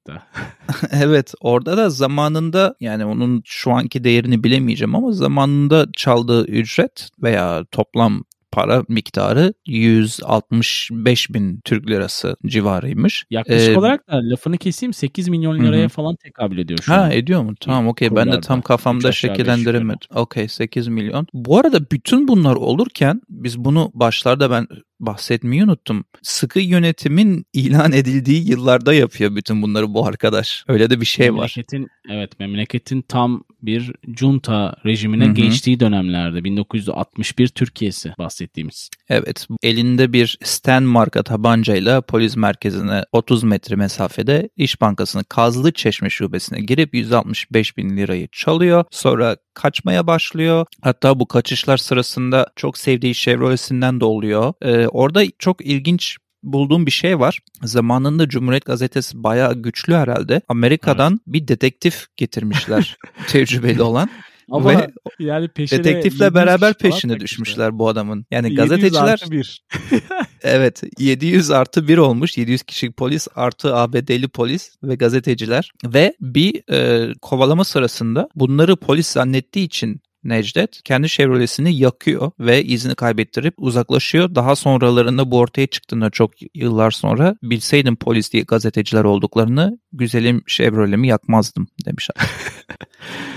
evet 0.93 1.35
orada 1.41 1.77
da 1.77 1.91
zamanında 1.91 2.75
yani 2.81 3.05
onun 3.05 3.43
şu 3.45 3.73
anki 3.73 4.05
değerini 4.05 4.45
bilemeyeceğim 4.45 4.95
ama 4.95 5.13
zamanında 5.13 5.87
çaldığı 5.97 6.47
ücret 6.47 7.09
veya 7.23 7.65
toplam 7.71 8.25
para 8.55 8.85
miktarı 8.89 9.55
165 9.67 11.35
bin 11.35 11.61
Türk 11.65 11.91
lirası 11.91 12.37
civarıymış. 12.47 13.25
Yaklaşık 13.31 13.69
Ee, 13.69 13.79
olarak 13.79 14.09
da 14.09 14.31
lafını 14.31 14.59
keseyim 14.59 14.93
8 14.93 15.29
milyon 15.29 15.59
Hı 15.59 15.63
hı. 15.63 15.67
liraya 15.67 15.89
falan 15.89 16.17
tekabül 16.17 16.59
ediyor 16.59 16.79
şu 16.83 16.93
Ha 16.93 17.01
an. 17.01 17.11
ediyor 17.11 17.43
mu? 17.43 17.55
Tamam 17.61 17.89
okey. 17.89 18.17
Ben 18.17 18.33
de 18.33 18.41
tam 18.41 18.63
kafamda 18.63 19.13
şekillendiremedim. 19.13 20.09
Okey 20.15 20.49
8 20.49 20.89
milyon. 20.89 21.27
Bu 21.33 21.59
arada 21.59 21.91
bütün 21.93 22.29
bunlar 22.29 22.55
olurken 22.55 23.21
biz 23.29 23.59
bunu 23.59 23.91
başlarda 23.95 24.51
ben 24.51 24.67
bahsetmeyi 25.01 25.65
unuttum. 25.65 26.05
Sıkı 26.23 26.61
yönetimin 26.61 27.47
ilan 27.53 27.93
edildiği 27.93 28.51
yıllarda 28.51 28.95
yapıyor 28.95 29.37
bütün 29.37 29.63
bunları 29.63 29.95
bu 29.95 30.07
arkadaş. 30.07 30.65
Öyle 30.69 30.91
de 30.91 31.01
bir 31.01 31.07
şey 31.07 31.27
var. 31.27 31.35
Memleketin 31.37 31.89
evet 32.11 32.41
memleketin 32.41 33.03
tam 33.03 33.45
bir 33.67 33.93
junta 34.17 34.77
rejimine 34.87 35.25
Hı 35.25 35.29
hı. 35.29 35.35
geçtiği 35.35 35.81
dönemlerde 35.81 36.45
1961 36.45 37.49
Türkiye'si 37.49 38.13
bahsettiğimiz. 38.19 38.91
Evet 39.09 39.47
elinde 39.63 40.13
bir 40.13 40.39
Sten 40.43 40.83
marka 40.83 41.23
tabancayla 41.23 42.01
polis 42.01 42.37
merkezine 42.37 43.05
30 43.13 43.43
metre 43.45 43.77
mesafede 43.77 44.49
İş 44.57 44.81
Bankası'nın 44.81 45.25
Kazlı 45.29 45.73
Çeşme 45.73 46.11
şubesine 46.11 46.61
girip 46.61 46.95
165 46.95 47.77
bin 47.77 47.97
lirayı 47.97 48.29
çalıyor. 48.33 48.85
Sonra 48.91 49.37
kaçmaya 49.55 50.07
başlıyor. 50.07 50.67
Hatta 50.83 51.21
bu 51.21 51.29
kaçışlar 51.29 51.77
sırasında 51.77 52.47
çok 52.57 52.79
sevdiği 52.79 53.15
Chevrolet'inden 53.15 54.01
de 54.01 54.05
oluyor. 54.05 54.53
Ee, 54.63 54.87
orada 54.87 55.23
çok 55.39 55.67
ilginç 55.67 56.17
bulduğum 56.45 56.87
bir 56.87 56.91
şey 56.91 57.19
var. 57.19 57.41
Zamanında 57.63 58.29
Cumhuriyet 58.29 58.65
Gazetesi 58.65 59.23
bayağı 59.23 59.55
güçlü 59.55 59.95
herhalde. 59.95 60.43
Amerika'dan 60.49 61.21
bir 61.27 61.49
dedektif 61.49 62.07
getirmişler 62.17 62.97
tecrübeli 63.29 63.83
olan. 63.83 64.09
Ama 64.51 64.71
Ve 64.71 64.91
yani 65.19 65.49
peşine 65.49 65.79
Dedektifle 65.79 66.25
700 66.25 66.35
beraber 66.35 66.75
kişi 66.75 66.91
peşine 66.91 67.21
düşmüşler 67.21 67.79
bu 67.79 67.89
adamın. 67.89 68.27
Yani 68.31 68.51
700 68.51 68.69
gazeteciler 68.69 69.25
bir. 69.31 69.65
Evet 70.43 70.83
700 70.99 71.51
artı 71.51 71.89
1 71.89 71.99
olmuş 71.99 72.39
700 72.39 72.63
kişilik 72.63 72.97
polis 72.97 73.29
artı 73.35 73.77
ABD'li 73.77 74.29
polis 74.29 74.77
ve 74.83 74.95
gazeteciler 74.95 75.73
ve 75.85 76.15
bir 76.21 76.73
e, 76.73 77.13
kovalama 77.23 77.65
sırasında 77.65 78.29
bunları 78.35 78.77
polis 78.77 79.07
zannettiği 79.07 79.67
için 79.67 80.01
Necdet 80.25 80.81
kendi 80.85 81.09
Chevrolet'sini 81.09 81.77
yakıyor 81.77 82.31
ve 82.41 82.65
izini 82.65 82.95
kaybettirip 82.95 83.55
uzaklaşıyor. 83.59 84.35
Daha 84.35 84.57
sonralarında 84.57 85.31
bu 85.31 85.39
ortaya 85.39 85.67
çıktığında 85.67 86.11
çok 86.11 86.31
yıllar 86.55 86.91
sonra 86.91 87.37
bilseydim 87.43 87.97
polis 87.97 88.33
diye 88.33 88.43
gazeteciler 88.43 89.05
olduklarını 89.05 89.79
güzelim 89.93 90.43
Chevrolet'imi 90.47 91.09
yakmazdım 91.09 91.69
demişler. 91.87 92.17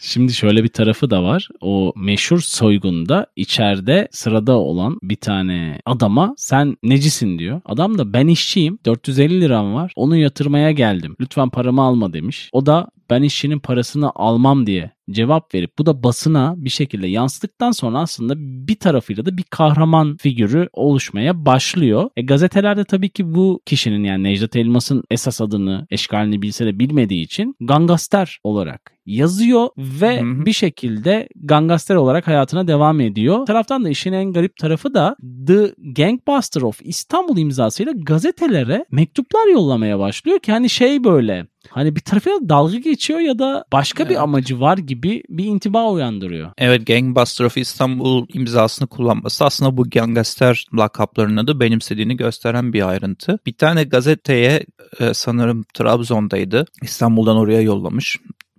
Şimdi 0.02 0.34
şöyle 0.34 0.64
bir 0.64 0.70
tarafı 0.70 1.10
da 1.10 1.24
var. 1.24 1.50
O 1.62 1.94
meşhur 1.96 2.40
soygunda 2.40 3.28
içeride 3.36 4.08
sırada 4.12 4.58
olan 4.58 5.00
bir 5.04 5.16
tane 5.16 5.80
adama 5.86 6.34
sen 6.38 6.78
necisin 6.84 7.40
diyor. 7.40 7.62
Adam 7.66 7.98
da 7.98 8.14
ben 8.14 8.28
işçiyim 8.28 8.80
450 8.86 9.42
liram 9.42 9.74
var 9.74 9.94
onu 9.96 10.18
yatırmaya 10.18 10.72
geldim. 10.72 11.16
Lütfen 11.22 11.50
paramı 11.50 11.82
alma 11.82 12.14
demiş. 12.14 12.50
O 12.52 12.66
da 12.66 12.88
ben 13.10 13.24
işçinin 13.24 13.60
parasını 13.60 14.12
almam 14.16 14.68
diye 14.68 14.92
cevap 15.12 15.54
verip 15.56 15.80
bu 15.80 15.86
da 15.86 16.04
basına 16.04 16.54
bir 16.58 16.70
şekilde 16.70 17.08
yansıdıktan 17.08 17.72
sonra 17.72 18.00
aslında 18.00 18.34
bir 18.38 18.76
tarafıyla 18.76 19.26
da 19.26 19.38
bir 19.38 19.44
kahraman 19.44 20.18
figürü 20.18 20.70
oluşmaya 20.74 21.46
başlıyor. 21.46 22.10
E, 22.18 22.22
gazetelerde 22.22 22.84
tabii 22.84 23.10
ki 23.10 23.36
bu 23.36 23.62
kişinin 23.66 24.04
yani 24.04 24.24
Necdet 24.24 24.56
Elmas'ın 24.56 25.04
esas 25.12 25.42
adını 25.42 25.88
eşkalini 25.90 26.42
bilse 26.42 26.66
de 26.66 26.80
bilmediği 26.80 27.24
için 27.24 27.56
Gangaster 27.60 28.40
olarak 28.44 28.97
yazıyor 29.08 29.70
ve 29.78 30.22
Hı 30.22 30.26
hı. 30.26 30.46
bir 30.46 30.54
şekilde 30.54 31.30
gangster 31.36 31.96
olarak 31.96 32.28
hayatına 32.28 32.68
devam 32.68 33.00
ediyor. 33.02 33.42
Bir 33.42 33.46
taraftan 33.46 33.86
da 33.86 33.90
işin 33.90 34.14
en 34.14 34.34
garip 34.34 34.58
tarafı 34.58 34.94
da 34.94 35.16
The 35.48 35.74
Gangbuster 35.78 36.62
of 36.62 36.80
İstanbul 36.82 37.38
imzasıyla 37.38 37.92
gazetelere 37.92 38.86
mektuplar 38.92 39.48
yollamaya 39.48 40.00
başlıyor 40.00 40.40
ki 40.40 40.52
hani 40.52 40.70
şey 40.70 41.04
böyle 41.04 41.48
hani 41.70 41.96
bir 41.96 42.02
tarafıyla 42.02 42.50
dalga 42.50 42.78
geçiyor 42.78 43.20
ya 43.20 43.40
da 43.40 43.66
başka 43.74 44.04
bir 44.04 44.10
Evet. 44.10 44.20
amacı 44.20 44.60
var 44.60 44.78
gibi 44.78 45.24
bir 45.30 45.46
intiba 45.46 45.92
uyandırıyor. 45.92 46.52
Evet 46.58 46.88
Gangbuster 46.88 47.46
of 47.46 47.58
İstanbul 47.58 48.26
imzasını 48.34 48.88
kullanması 48.88 49.46
aslında 49.46 49.78
bu 49.78 49.90
gangster 49.90 50.66
lakaplarını 50.78 51.48
da 51.48 51.60
benimsediğini 51.60 52.18
gösteren 52.18 52.74
bir 52.74 52.90
ayrıntı. 52.90 53.40
Bir 53.46 53.54
tane 53.54 53.84
gazeteye 53.84 54.66
e, 55.00 55.14
sanırım 55.14 55.66
Trabzon'daydı. 55.74 56.66
İstanbul'dan 56.82 57.38
oraya 57.38 57.62
yollamış 57.62 58.18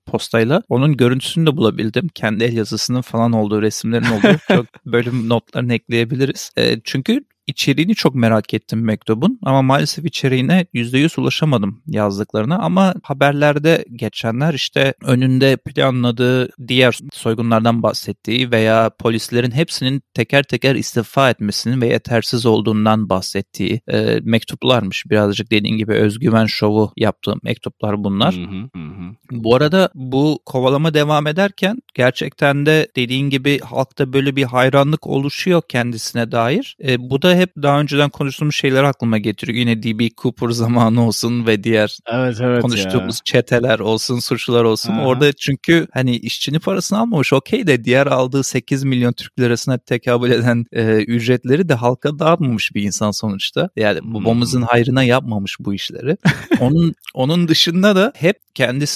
postayla. 0.09 0.63
Onun 0.69 0.97
görüntüsünü 0.97 1.47
de 1.47 1.57
bulabildim. 1.57 2.09
Kendi 2.15 2.45
el 2.45 2.57
yazısının 2.57 3.01
falan 3.01 3.33
olduğu 3.33 3.63
resimlerin 3.63 4.05
olduğu 4.05 4.39
çok 4.49 4.67
bölüm 4.87 5.29
notlarını 5.29 5.75
ekleyebiliriz. 5.75 6.51
E, 6.57 6.81
çünkü 6.85 7.25
içeriğini 7.49 7.95
çok 7.95 8.15
merak 8.15 8.55
ettim 8.55 8.85
mektubun 8.85 9.39
ama 9.43 9.63
maalesef 9.63 10.05
içeriğine 10.05 10.67
%100 10.75 11.21
ulaşamadım 11.21 11.83
yazdıklarına 11.87 12.59
ama 12.59 12.95
haberlerde 13.03 13.85
geçenler 13.93 14.55
işte 14.55 14.95
önünde 15.03 15.57
planladığı 15.57 16.51
diğer 16.69 16.99
soygunlardan 17.13 17.83
bahsettiği 17.83 18.51
veya 18.51 18.91
polislerin 18.99 19.51
hepsinin 19.51 20.03
teker 20.15 20.43
teker 20.43 20.75
istifa 20.75 21.31
etmesinin 21.31 21.81
ve 21.81 21.87
yetersiz 21.87 22.47
olduğundan 22.47 23.09
bahsettiği 23.09 23.81
e, 23.89 24.21
mektuplarmış. 24.23 25.05
Birazcık 25.11 25.51
dediğin 25.51 25.77
gibi 25.77 25.93
özgüven 25.93 26.47
şovu 26.47 26.93
yaptığı 26.97 27.35
mektuplar 27.43 28.05
bunlar. 28.05 28.35
Hı 28.35 28.41
hı, 28.41 28.69
hı 28.75 29.08
Bu 29.31 29.55
arada 29.57 29.91
bu 29.95 30.39
kovalama 30.47 30.95
devam 30.95 31.27
ederken 31.27 31.79
gerçekten 31.95 32.67
de 32.67 32.89
dediğin 32.97 33.31
gibi 33.31 33.59
halkta 33.61 34.13
böyle 34.13 34.37
bir 34.37 34.45
hayranlık 34.45 35.07
oluşuyor 35.07 35.63
kendisine 35.69 36.33
dair. 36.33 36.77
E, 36.89 37.11
bu 37.11 37.23
da 37.23 37.35
hep 37.35 37.51
daha 37.63 37.81
önceden 37.81 38.11
konuştuğumuz 38.11 38.55
şeyler 38.55 38.85
aklıma 38.85 39.19
getiriyor. 39.19 39.59
Yine 39.59 39.83
D.B. 39.83 40.09
Cooper 40.23 40.49
zamanı 40.51 41.07
olsun 41.07 41.47
ve 41.47 41.65
diğer 41.65 41.99
Evet 42.07 42.37
evet 42.41 42.63
konuştuğumuz 42.63 43.17
ya. 43.17 43.21
çeteler 43.25 43.79
olsun, 43.79 44.19
suçlular 44.19 44.65
olsun. 44.65 44.93
Aha. 44.93 45.07
Orada 45.07 45.33
çünkü 45.33 45.87
hani 45.93 46.17
işçinin 46.17 46.59
parasını 46.59 46.99
almamış 46.99 47.33
okey 47.33 47.67
de 47.67 47.85
diğer 47.85 48.07
aldığı 48.07 48.43
8 48.43 48.85
milyon 48.85 49.13
Türk 49.13 49.39
lirasına 49.39 49.79
tekabül 49.79 50.31
eden 50.31 50.65
e, 50.73 50.83
ücretleri 51.05 51.69
de 51.69 51.75
halka 51.75 52.19
dağıtmamış 52.19 52.75
bir 52.75 52.83
insan 52.83 53.11
sonuçta. 53.11 53.69
Yani 53.77 54.01
Hmm. 54.01 54.15
babamızın 54.15 54.63
hayrına 54.63 55.03
yapmamış 55.03 55.57
bu 55.61 55.75
işleri. 55.75 56.17
onun 56.61 56.95
onun 57.15 57.49
dışında 57.49 57.97
da 57.97 58.13
hep 58.17 58.37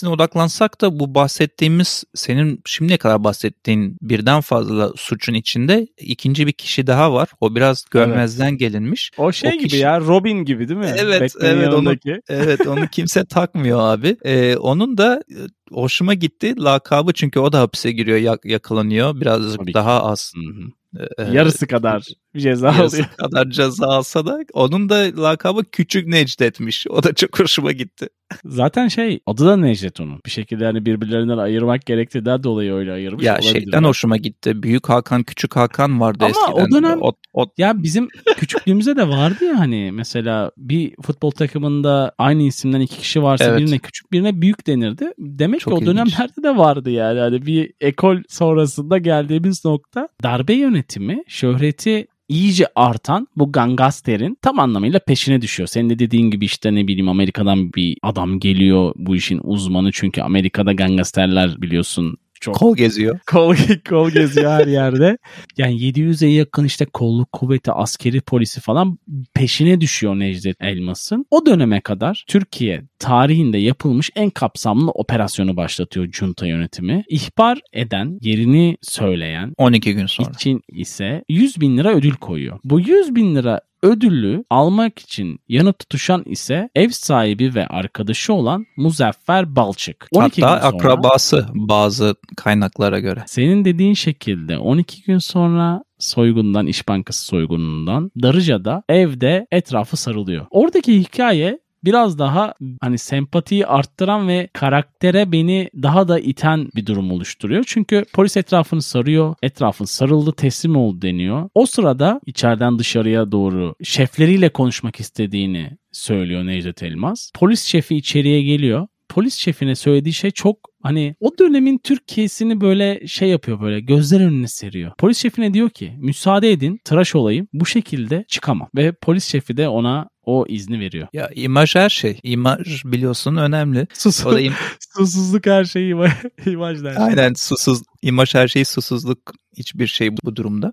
kendisine 0.02 0.10
odaklansak 0.10 0.80
da 0.80 0.98
bu 0.98 1.14
bahsettiğimiz 1.14 2.04
senin 2.14 2.60
şimdiye 2.66 2.98
kadar 2.98 3.24
bahsettiğin 3.24 3.96
birden 4.02 4.40
fazla 4.40 4.92
suçun 4.96 5.34
içinde 5.34 5.86
ikinci 5.98 6.46
bir 6.46 6.52
kişi 6.52 6.86
daha 6.86 7.12
var. 7.12 7.28
O 7.40 7.54
biraz 7.54 7.84
görmezden 7.90 8.56
gelinmiş. 8.56 9.10
O 9.18 9.32
şey 9.32 9.50
O 9.50 9.52
gibi 9.52 9.68
kişi- 9.68 9.76
ya 9.82 10.00
Robin 10.00 10.44
gibi 10.44 10.68
değil 10.68 10.80
mi? 10.80 10.94
Evet, 10.98 11.22
Batman'in 11.34 11.54
evet, 11.54 11.68
onu- 11.68 11.74
yanındaki. 11.74 12.20
Evet 12.28 12.66
onu 12.66 12.86
kimse 12.92 13.24
takmıyor 13.24 13.80
abi. 13.80 14.16
Ee, 14.24 14.56
onun 14.56 14.98
da 14.98 15.22
e, 15.30 15.38
hoşuma 15.74 16.14
gitti 16.14 16.54
lakabı 16.58 17.12
çünkü 17.12 17.40
o 17.40 17.52
da 17.52 17.60
hapise 17.60 17.92
giriyor 17.92 18.18
yak- 18.18 18.44
yakalanıyor. 18.44 19.20
Birazcık 19.20 19.58
Tabii 19.60 19.74
daha 19.74 20.02
az. 20.04 20.32
Hı. 20.36 21.02
e, 21.18 21.32
Yarısı 21.32 21.66
kadar 21.66 22.02
ceza 22.36 22.68
alıyor. 22.68 23.04
kadar 23.18 23.50
ceza 23.50 23.86
alsa 23.86 24.26
da 24.26 24.38
onun 24.52 24.88
da 24.88 25.22
lakabı 25.22 25.64
Küçük 25.72 26.06
Necdet'miş. 26.06 26.86
O 26.90 27.02
da 27.02 27.14
çok 27.14 27.40
hoşuma 27.40 27.72
gitti. 27.72 28.08
Zaten 28.44 28.88
şey 28.88 29.20
adı 29.26 29.46
da 29.46 29.56
Necdet 29.56 30.00
onun. 30.00 30.20
Bir 30.26 30.30
şekilde 30.30 30.64
hani 30.64 30.86
birbirlerinden 30.86 31.38
ayırmak 31.38 31.86
gerektiğinden 31.86 32.42
dolayı 32.42 32.72
öyle 32.72 32.92
ayırmış 32.92 33.24
Ya 33.24 33.32
olabilir 33.34 33.52
şeyden 33.52 33.72
belki. 33.72 33.86
hoşuma 33.86 34.16
gitti. 34.16 34.62
Büyük 34.62 34.88
Hakan, 34.88 35.22
Küçük 35.22 35.56
Hakan 35.56 36.00
vardı 36.00 36.24
Ama 36.24 36.30
eskiden. 36.30 36.64
o 36.66 36.70
dönem- 36.70 36.98
O, 37.02 37.12
o- 37.34 37.46
Ya 37.58 37.82
bizim 37.82 38.08
küçüklüğümüzde 38.36 38.96
de 38.96 39.08
vardı 39.08 39.44
ya 39.44 39.58
hani 39.58 39.90
mesela 39.92 40.50
bir 40.56 40.94
futbol 41.02 41.30
takımında 41.30 42.12
aynı 42.18 42.42
isimden 42.42 42.80
iki 42.80 42.98
kişi 42.98 43.22
varsa 43.22 43.44
Evet. 43.44 43.58
birine 43.60 43.78
küçük 43.78 44.12
birine 44.12 44.40
büyük 44.42 44.66
denirdi. 44.66 45.12
Demek 45.18 45.60
Çok 45.60 45.72
ki 45.72 45.74
o 45.74 45.82
ilginç. 45.82 45.94
dönemlerde 45.96 46.42
de 46.42 46.56
vardı 46.56 46.90
yani. 46.90 47.18
Hani 47.20 47.46
bir 47.46 47.72
ekol 47.80 48.16
sonrasında 48.28 48.98
geldiğimiz 48.98 49.64
nokta 49.64 50.08
darbe 50.22 50.54
yönetimi 50.54 51.22
şöhreti 51.28 52.06
iyice 52.32 52.66
artan 52.74 53.28
bu 53.36 53.52
gangster'in 53.52 54.38
tam 54.42 54.58
anlamıyla 54.58 54.98
peşine 54.98 55.42
düşüyor. 55.42 55.66
Senin 55.66 55.90
de 55.90 55.98
dediğin 55.98 56.30
gibi 56.30 56.44
işte 56.44 56.74
ne 56.74 56.86
bileyim 56.86 57.08
Amerika'dan 57.08 57.72
bir 57.72 57.96
adam 58.02 58.40
geliyor 58.40 58.92
bu 58.96 59.16
işin 59.16 59.40
uzmanı 59.44 59.92
çünkü 59.92 60.22
Amerika'da 60.22 60.72
gangsterler 60.72 61.62
biliyorsun 61.62 62.16
çok 62.42 62.54
kol 62.54 62.76
geziyor. 62.76 63.18
kol, 63.26 63.56
kol 63.88 64.10
geziyor 64.10 64.50
her 64.50 64.66
yerde. 64.66 65.18
Yani 65.56 65.76
700'e 65.76 66.28
yakın 66.28 66.64
işte 66.64 66.84
kolluk 66.84 67.32
kuvveti, 67.32 67.72
askeri 67.72 68.20
polisi 68.20 68.60
falan 68.60 68.98
peşine 69.34 69.80
düşüyor 69.80 70.14
Necdet 70.14 70.56
Elmas'ın. 70.60 71.26
O 71.30 71.46
döneme 71.46 71.80
kadar 71.80 72.24
Türkiye 72.28 72.82
tarihinde 72.98 73.58
yapılmış 73.58 74.10
en 74.16 74.30
kapsamlı 74.30 74.90
operasyonu 74.90 75.56
başlatıyor 75.56 76.08
junta 76.12 76.46
yönetimi. 76.46 77.04
İhbar 77.08 77.60
eden, 77.72 78.18
yerini 78.20 78.76
söyleyen 78.82 79.54
12 79.58 79.94
gün 79.94 80.06
sonra. 80.06 80.30
için 80.30 80.60
ise 80.72 81.24
100 81.28 81.60
bin 81.60 81.78
lira 81.78 81.94
ödül 81.94 82.14
koyuyor. 82.14 82.58
Bu 82.64 82.80
100 82.80 83.14
bin 83.14 83.34
lira 83.34 83.60
ödülü 83.82 84.44
almak 84.50 84.98
için 84.98 85.40
yanıp 85.48 85.78
tutuşan 85.78 86.22
ise 86.26 86.68
ev 86.74 86.88
sahibi 86.88 87.54
ve 87.54 87.66
arkadaşı 87.66 88.32
olan 88.32 88.66
Muzaffer 88.76 89.56
Balçık. 89.56 90.08
12 90.12 90.42
Hatta 90.42 90.54
gün 90.54 90.70
sonra- 90.70 90.76
akrabası 90.76 91.46
bazı 91.54 92.14
kaynaklara 92.36 93.00
göre. 93.00 93.22
senin 93.26 93.64
dediğin 93.64 93.94
şekilde 93.94 94.58
12 94.58 95.02
gün 95.02 95.18
sonra 95.18 95.82
soygundan, 95.98 96.66
İş 96.66 96.88
Bankası 96.88 97.24
soygunundan 97.26 98.10
Darıca'da 98.22 98.82
evde 98.88 99.46
etrafı 99.52 99.96
sarılıyor. 99.96 100.46
Oradaki 100.50 101.00
hikaye 101.00 101.58
biraz 101.84 102.18
daha 102.18 102.54
hani 102.80 102.98
sempatiyi 102.98 103.66
arttıran 103.66 104.28
ve 104.28 104.48
karaktere 104.52 105.32
beni 105.32 105.70
daha 105.82 106.08
da 106.08 106.18
iten 106.18 106.68
bir 106.76 106.86
durum 106.86 107.12
oluşturuyor. 107.12 107.64
Çünkü 107.66 108.04
polis 108.12 108.36
etrafını 108.36 108.82
sarıyor. 108.82 109.34
Etrafın 109.42 109.84
sarıldı 109.84 110.32
teslim 110.32 110.76
oldu 110.76 111.02
deniyor. 111.02 111.48
O 111.54 111.66
sırada 111.66 112.20
içeriden 112.26 112.78
dışarıya 112.78 113.32
doğru 113.32 113.74
şefleriyle 113.82 114.48
konuşmak 114.48 115.00
istediğini 115.00 115.70
söylüyor 115.92 116.46
Necdet 116.46 116.82
Elmas. 116.82 117.30
Polis 117.34 117.62
şefi 117.62 117.96
içeriye 117.96 118.42
geliyor 118.42 118.86
polis 119.12 119.34
şefine 119.34 119.74
söylediği 119.74 120.12
şey 120.12 120.30
çok 120.30 120.56
hani 120.82 121.14
o 121.20 121.30
dönemin 121.38 121.78
Türkiye'sini 121.78 122.60
böyle 122.60 123.06
şey 123.06 123.28
yapıyor 123.28 123.60
böyle 123.60 123.80
gözler 123.80 124.20
önüne 124.20 124.48
seriyor. 124.48 124.92
Polis 124.98 125.18
şefine 125.18 125.54
diyor 125.54 125.70
ki 125.70 125.94
müsaade 125.98 126.52
edin 126.52 126.80
tıraş 126.84 127.14
olayım 127.14 127.48
bu 127.52 127.66
şekilde 127.66 128.24
çıkamam. 128.28 128.68
Ve 128.76 128.92
polis 128.92 129.24
şefi 129.24 129.56
de 129.56 129.68
ona 129.68 130.08
o 130.24 130.44
izni 130.48 130.80
veriyor. 130.80 131.08
Ya 131.12 131.30
imaj 131.34 131.74
her 131.74 131.88
şey. 131.88 132.20
İmaj 132.22 132.84
biliyorsun 132.84 133.36
önemli. 133.36 133.86
Sus, 133.94 134.26
o 134.26 134.32
da 134.32 134.40
im- 134.40 134.52
susuzluk 134.96 135.46
her 135.46 135.64
şey 135.64 135.90
imaj 136.46 136.82
der. 136.84 136.96
Aynen 136.98 137.34
susuz 137.34 137.82
imaj 138.02 138.34
her 138.34 138.48
şey 138.48 138.64
susuzluk 138.64 139.18
hiçbir 139.58 139.86
şey 139.86 140.16
bu 140.24 140.36
durumda 140.36 140.72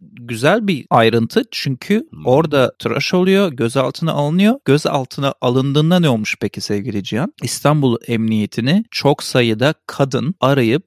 güzel 0.00 0.66
bir 0.66 0.86
ayrıntı 0.90 1.42
çünkü 1.50 2.08
orada 2.24 2.72
tıraş 2.78 3.14
oluyor, 3.14 3.52
gözaltına 3.52 4.12
alınıyor. 4.12 4.54
Gözaltına 4.64 5.34
alındığında 5.40 6.00
ne 6.00 6.08
olmuş 6.08 6.36
peki 6.40 6.60
sevgili 6.60 7.04
Cihan? 7.04 7.32
İstanbul 7.42 7.96
Emniyetini 8.06 8.84
çok 8.90 9.22
sayıda 9.22 9.74
kadın 9.86 10.34
arayıp 10.40 10.82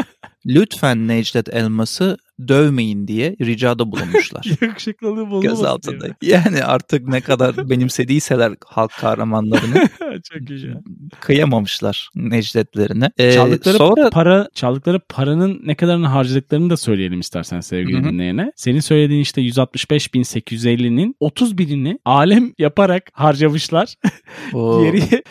lütfen 0.46 1.08
Necdet 1.08 1.54
Elmas'ı 1.54 2.16
dövmeyin 2.48 3.08
diye 3.08 3.36
ricada 3.40 3.92
bulunmuşlar. 3.92 4.44
Yakışıklılığı 4.60 5.30
bozulmasın 5.30 5.42
Göz 5.42 5.62
altında. 5.64 6.06
Yani 6.22 6.64
artık 6.64 7.08
ne 7.08 7.20
kadar 7.20 7.56
benimsediyseler 7.70 8.52
halk 8.66 8.90
kahramanlarını 8.90 9.88
Çok 10.32 10.46
güzel. 10.46 10.74
kıyamamışlar 11.20 12.10
Necdetlerine. 12.14 13.10
Ee, 13.18 13.32
çaldıkları 13.32 13.76
sonra 13.76 14.10
para 14.10 14.48
çaldıkları 14.54 15.00
paranın 15.08 15.60
ne 15.64 15.74
kadarını 15.74 16.06
harcadıklarını 16.06 16.70
da 16.70 16.76
söyleyelim 16.76 17.20
istersen 17.20 17.60
sevgili 17.60 17.98
Hı 17.98 18.00
hı. 18.00 18.04
dinleyene. 18.04 18.52
Senin 18.56 18.80
söylediğin 18.80 19.20
işte 19.20 19.42
165.850'nin 19.42 21.14
30 21.20 21.58
binini 21.58 21.98
alem 22.04 22.52
yaparak 22.58 23.10
harcamışlar. 23.12 23.94
Geriye 24.52 25.22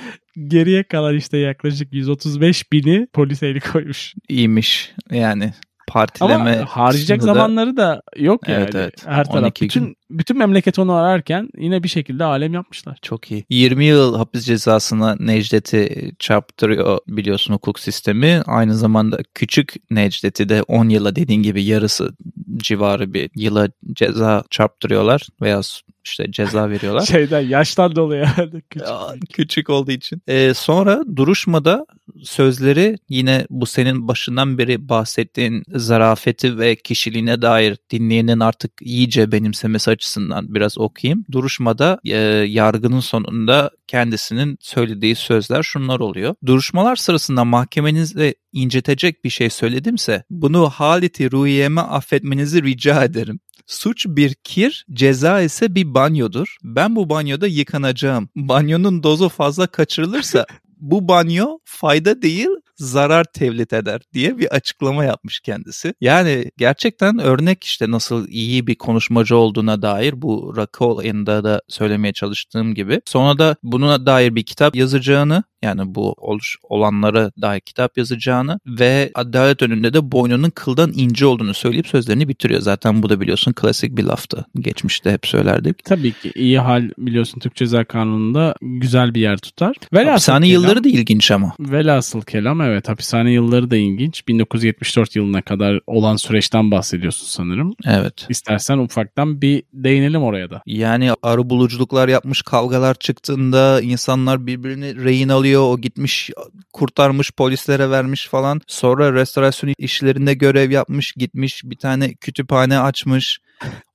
geriye 0.48 0.84
kalan 0.84 1.16
işte 1.16 1.38
yaklaşık 1.38 1.94
135 1.94 2.72
bini 2.72 3.08
polis 3.14 3.44
eli 3.44 3.60
koymuş. 3.60 4.14
iyiymiş 4.30 4.92
yani 5.12 5.54
partileme 5.88 6.58
Ama 6.58 6.66
harcayacak 6.66 7.20
kısmında 7.20 7.36
da- 7.36 7.40
zamanları 7.40 7.78
da 7.78 8.02
yok 8.18 8.48
yani. 8.48 8.64
Evet, 8.64 8.76
evet. 8.76 9.08
Her 9.08 9.26
taraf 9.26 9.44
12 9.44 9.66
bütün 9.66 9.84
gün. 9.86 9.96
Bütün 10.10 10.38
memleket 10.38 10.80
onu 10.80 10.94
ararken 10.94 11.50
yine 11.58 11.84
bir 11.84 11.88
şekilde 11.88 12.24
alem 12.24 12.54
yapmışlar. 12.54 12.98
Çok 13.02 13.32
iyi. 13.32 13.46
20 13.50 13.86
yıl 13.86 14.16
hapis 14.16 14.46
cezasına 14.46 15.16
Necdet'i 15.20 16.12
çarptırıyor 16.20 17.00
biliyorsun 17.08 17.54
hukuk 17.54 17.80
sistemi. 17.80 18.42
Aynı 18.46 18.76
zamanda 18.76 19.20
küçük 19.34 19.74
Necdet'i 19.92 20.50
de 20.50 20.64
10 20.64 20.90
yıla 20.90 21.16
dediğin 21.16 21.44
gibi 21.44 21.64
yarısı 21.64 22.16
civarı 22.58 23.14
bir 23.14 23.30
yıla 23.36 23.70
ceza 23.94 24.44
çarptırıyorlar 24.50 25.28
veya 25.42 25.62
işte 26.06 26.32
ceza 26.32 26.70
veriyorlar. 26.70 27.06
Şeyden 27.06 27.42
yaştan 27.42 27.96
dolayı 27.96 28.26
herhalde. 28.26 28.62
Küçük. 28.70 28.88
Ya, 28.88 29.00
küçük 29.34 29.70
olduğu 29.70 29.92
için. 29.92 30.22
Ee, 30.28 30.54
sonra 30.56 31.04
duruşmada 31.16 31.86
sözleri 32.24 32.98
yine 33.10 33.46
bu 33.50 33.66
senin 33.66 34.08
başından 34.08 34.58
beri 34.58 34.90
bahsettiğin 34.90 35.64
zarafeti 35.68 36.60
ve 36.60 36.76
kişiliğine 36.76 37.42
dair 37.42 37.78
dinleyenin 37.92 38.40
artık 38.40 38.72
iyice 38.82 39.32
benimsemesi 39.32 39.92
açısından 39.96 40.56
biraz 40.56 40.78
okuyayım. 40.78 41.26
Duruşmada 41.32 42.00
e, 42.06 42.18
yargının 42.48 43.00
sonunda 43.00 43.72
kendisinin 43.88 44.58
söylediği 44.62 45.16
sözler 45.16 45.64
şunlar 45.64 46.00
oluyor. 46.00 46.36
Duruşmalar 46.46 46.96
sırasında 46.96 47.46
mahkemenizde 47.46 48.36
incitecek 48.54 49.24
bir 49.24 49.30
şey 49.30 49.50
söyledimse 49.50 50.24
bunu 50.30 50.70
haleti 50.70 51.32
ruhiyeme 51.32 51.82
affetmenizi 51.82 52.64
rica 52.64 53.04
ederim. 53.04 53.40
Suç 53.68 54.06
bir 54.10 54.34
kir, 54.34 54.86
ceza 54.94 55.42
ise 55.42 55.76
bir 55.76 55.94
banyodur. 55.94 56.58
Ben 56.64 56.96
bu 56.96 57.10
banyoda 57.10 57.48
yıkanacağım. 57.48 58.30
Banyonun 58.36 59.04
dozu 59.04 59.30
fazla 59.30 59.68
kaçırılırsa 59.68 60.46
bu 60.78 61.08
banyo 61.08 61.58
fayda 61.64 62.22
değil 62.22 62.48
zarar 62.78 63.24
tevlit 63.24 63.74
eder 63.74 64.02
diye 64.14 64.38
bir 64.38 64.48
açıklama 64.56 65.06
yapmış 65.06 65.40
kendisi. 65.40 65.94
Yani 66.02 66.52
gerçekten 66.58 67.20
örnek 67.20 67.64
işte 67.64 67.92
nasıl 67.92 68.28
iyi 68.28 68.68
bir 68.68 68.76
konuşmacı 68.76 69.38
olduğuna 69.38 69.82
dair 69.82 70.22
bu 70.22 70.54
rakı 70.58 70.86
olayında 70.86 71.44
da 71.44 71.62
söylemeye 71.68 72.14
çalıştığım 72.14 72.76
gibi. 72.76 73.02
Sonra 73.06 73.38
da 73.40 73.56
buna 73.64 74.06
dair 74.06 74.36
bir 74.36 74.44
kitap 74.44 74.76
yazacağını 74.76 75.44
yani 75.66 75.96
bu 75.96 76.14
oluş, 76.18 76.58
olanlara 76.64 77.32
dair 77.42 77.60
kitap 77.60 77.98
yazacağını 77.98 78.60
ve 78.68 79.12
adalet 79.16 79.62
önünde 79.62 79.94
de 79.94 80.12
boynunun 80.12 80.50
kıldan 80.50 80.92
ince 80.96 81.26
olduğunu 81.26 81.54
söyleyip 81.54 81.88
sözlerini 81.88 82.28
bitiriyor. 82.28 82.62
Zaten 82.62 83.04
bu 83.04 83.10
da 83.10 83.22
biliyorsun 83.22 83.54
klasik 83.54 83.98
bir 83.98 84.04
laftı. 84.04 84.46
Geçmişte 84.60 85.12
hep 85.12 85.28
söylerdik. 85.28 85.84
Tabii 85.84 86.12
ki 86.12 86.32
iyi 86.36 86.60
hal 86.60 86.90
biliyorsun 86.98 87.40
Türk 87.40 87.56
Ceza 87.56 87.84
Kanunu'nda 87.84 88.56
güzel 88.62 89.16
bir 89.16 89.22
yer 89.22 89.38
tutar. 89.38 89.76
Velhasıl 89.94 90.12
Hapishane 90.12 90.46
kelam- 90.46 90.54
yılları 90.62 90.84
da 90.84 90.90
ilginç 90.90 91.32
ama. 91.32 91.54
Velhasıl 91.60 92.22
kelam 92.22 92.62
evet 92.68 92.90
hapishane 92.90 93.32
yılları 93.32 93.72
da 93.72 93.76
ilginç. 93.76 94.28
1974 94.28 95.16
yılına 95.16 95.42
kadar 95.42 95.80
olan 95.88 96.16
süreçten 96.16 96.72
bahsediyorsun 96.72 97.28
sanırım. 97.28 97.76
Evet. 97.86 98.26
İstersen 98.30 98.78
ufaktan 98.78 99.42
bir 99.42 99.64
değinelim 99.74 100.24
oraya 100.24 100.50
da. 100.50 100.62
Yani 100.66 101.12
arı 101.22 101.50
buluculuklar 101.50 102.08
yapmış 102.08 102.42
kavgalar 102.42 102.96
çıktığında 102.96 103.82
insanlar 103.82 104.48
birbirini 104.48 105.04
rehin 105.04 105.30
alıyor. 105.30 105.62
O 105.62 105.78
gitmiş 105.78 106.30
kurtarmış 106.74 107.32
polislere 107.32 107.90
vermiş 107.90 108.28
falan. 108.28 108.62
Sonra 108.68 109.14
restorasyon 109.14 109.74
işlerinde 109.78 110.34
görev 110.34 110.72
yapmış 110.72 111.12
gitmiş 111.12 111.62
bir 111.66 111.78
tane 111.78 112.14
kütüphane 112.14 112.80
açmış. 112.80 113.40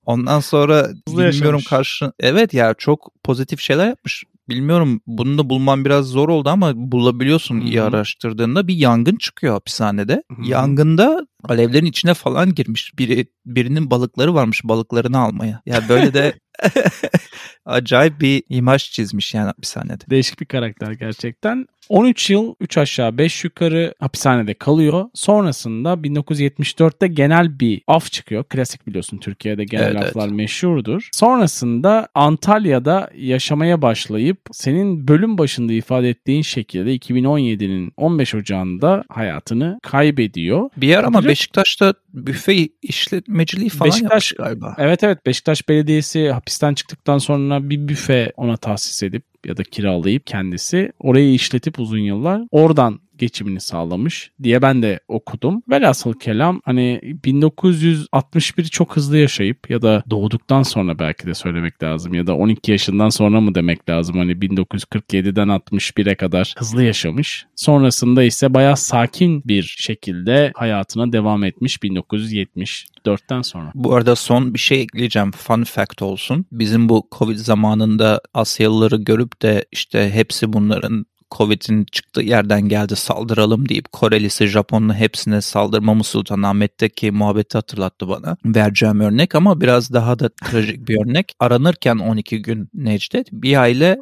Ondan 0.06 0.40
sonra 0.40 0.88
bilmiyorum 1.08 1.36
yaşamış. 1.40 1.66
karşı... 1.66 2.12
Evet 2.20 2.54
ya 2.54 2.74
çok 2.78 3.10
pozitif 3.24 3.60
şeyler 3.60 3.86
yapmış. 3.86 4.24
Bilmiyorum 4.50 5.00
bunu 5.06 5.38
da 5.38 5.50
bulman 5.50 5.84
biraz 5.84 6.06
zor 6.06 6.28
oldu 6.28 6.48
ama 6.48 6.72
bulabiliyorsun 6.76 7.60
iyi 7.60 7.78
Hı 7.78 7.82
hı. 7.82 7.86
araştırdığında 7.86 8.68
bir 8.68 8.74
yangın 8.74 9.16
çıkıyor 9.16 9.54
hapishanede. 9.54 10.22
Hı 10.30 10.42
hı. 10.42 10.48
Yangında 10.48 11.26
alevlerin 11.44 11.86
içine 11.86 12.14
falan 12.14 12.54
girmiş. 12.54 12.98
Biri, 12.98 13.26
birinin 13.46 13.90
balıkları 13.90 14.34
varmış 14.34 14.60
balıklarını 14.64 15.18
almaya. 15.18 15.62
Ya 15.66 15.88
böyle 15.88 16.14
de 16.14 16.34
acayip 17.64 18.20
bir 18.20 18.42
imaj 18.48 18.90
çizmiş 18.90 19.34
yani 19.34 19.46
hapishanede. 19.46 20.04
Değişik 20.10 20.40
bir 20.40 20.46
karakter 20.46 20.92
gerçekten. 20.92 21.66
13 21.90 22.30
yıl 22.30 22.54
3 22.60 22.78
aşağı 22.78 23.18
5 23.18 23.44
yukarı 23.44 23.94
hapishanede 23.98 24.54
kalıyor. 24.54 25.08
Sonrasında 25.14 25.92
1974'te 25.92 27.06
genel 27.06 27.60
bir 27.60 27.82
af 27.86 28.12
çıkıyor. 28.12 28.44
Klasik 28.44 28.86
biliyorsun 28.86 29.18
Türkiye'de 29.18 29.64
genel 29.64 29.84
Evet, 29.84 29.96
aflar 29.96 30.28
meşhurdur. 30.28 31.08
Sonrasında 31.12 32.08
Antalya'da 32.14 33.10
yaşamaya 33.16 33.82
başlayıp 33.82 34.38
senin 34.52 35.08
bölüm 35.08 35.38
başında 35.38 35.72
ifade 35.72 36.08
ettiğin 36.08 36.42
şekilde 36.42 36.96
2017'nin 36.96 37.92
15 37.96 38.34
Ocağı'nda 38.34 39.04
hayatını 39.08 39.78
kaybediyor. 39.82 40.70
Bir 40.76 40.88
yer 40.88 41.04
ama 41.04 41.24
Beşiktaş'ta 41.24 41.94
büfe 42.12 42.68
işletmeciliği 42.82 43.68
falan 43.68 43.90
Beşiktaş- 43.90 44.02
yapmış 44.02 44.32
galiba. 44.32 44.74
Evet 44.78 45.04
evet 45.04 45.26
Beşiktaş 45.26 45.68
Belediyesi 45.68 46.30
hapisten 46.30 46.74
çıktıktan 46.74 47.18
sonra 47.18 47.70
bir 47.70 47.88
büfe 47.88 48.32
ona 48.36 48.56
tahsis 48.56 49.02
edip 49.02 49.24
ya 49.46 49.56
da 49.56 49.62
kiralayıp 49.62 50.26
kendisi 50.26 50.92
orayı 50.98 51.32
işletip 51.34 51.78
uzun 51.78 51.98
yıllar 51.98 52.42
oradan 52.50 53.00
geçimini 53.20 53.60
sağlamış 53.60 54.30
diye 54.42 54.62
ben 54.62 54.82
de 54.82 55.00
okudum. 55.08 55.62
Velhasıl 55.70 56.12
kelam 56.12 56.60
hani 56.64 57.00
1961 57.02 58.64
çok 58.64 58.96
hızlı 58.96 59.18
yaşayıp 59.18 59.70
ya 59.70 59.82
da 59.82 60.02
doğduktan 60.10 60.62
sonra 60.62 60.98
belki 60.98 61.26
de 61.26 61.34
söylemek 61.34 61.82
lazım 61.82 62.14
ya 62.14 62.26
da 62.26 62.36
12 62.36 62.72
yaşından 62.72 63.08
sonra 63.08 63.40
mı 63.40 63.54
demek 63.54 63.88
lazım 63.88 64.18
hani 64.18 64.32
1947'den 64.32 65.48
61'e 65.48 66.14
kadar 66.14 66.54
hızlı 66.58 66.82
yaşamış. 66.82 67.46
Sonrasında 67.56 68.22
ise 68.22 68.54
bayağı 68.54 68.76
sakin 68.76 69.42
bir 69.44 69.62
şekilde 69.62 70.52
hayatına 70.56 71.12
devam 71.12 71.44
etmiş 71.44 71.76
1974'ten 71.76 73.42
sonra. 73.42 73.72
Bu 73.74 73.94
arada 73.94 74.16
son 74.16 74.54
bir 74.54 74.58
şey 74.58 74.80
ekleyeceğim. 74.80 75.30
Fun 75.30 75.64
fact 75.64 76.02
olsun. 76.02 76.46
Bizim 76.52 76.88
bu 76.88 77.08
Covid 77.18 77.36
zamanında 77.36 78.20
Asyalıları 78.34 78.96
görüp 78.96 79.42
de 79.42 79.64
işte 79.72 80.10
hepsi 80.10 80.52
bunların 80.52 81.06
Covid'in 81.30 81.84
çıktığı 81.84 82.22
yerden 82.22 82.68
geldi 82.68 82.96
saldıralım 82.96 83.68
deyip 83.68 83.92
Korelisi, 83.92 84.46
Japonlu 84.46 84.94
hepsine 84.94 85.40
saldırmamı 85.40 86.04
Sultanahmet'teki 86.04 87.10
muhabbeti 87.10 87.58
hatırlattı 87.58 88.08
bana. 88.08 88.36
Vereceğim 88.44 89.00
örnek 89.00 89.34
ama 89.34 89.60
biraz 89.60 89.92
daha 89.92 90.18
da 90.18 90.28
trajik 90.28 90.88
bir 90.88 91.06
örnek. 91.06 91.32
Aranırken 91.40 91.96
12 91.96 92.42
gün 92.42 92.68
Necdet 92.74 93.32
bir 93.32 93.56
aile. 93.56 94.00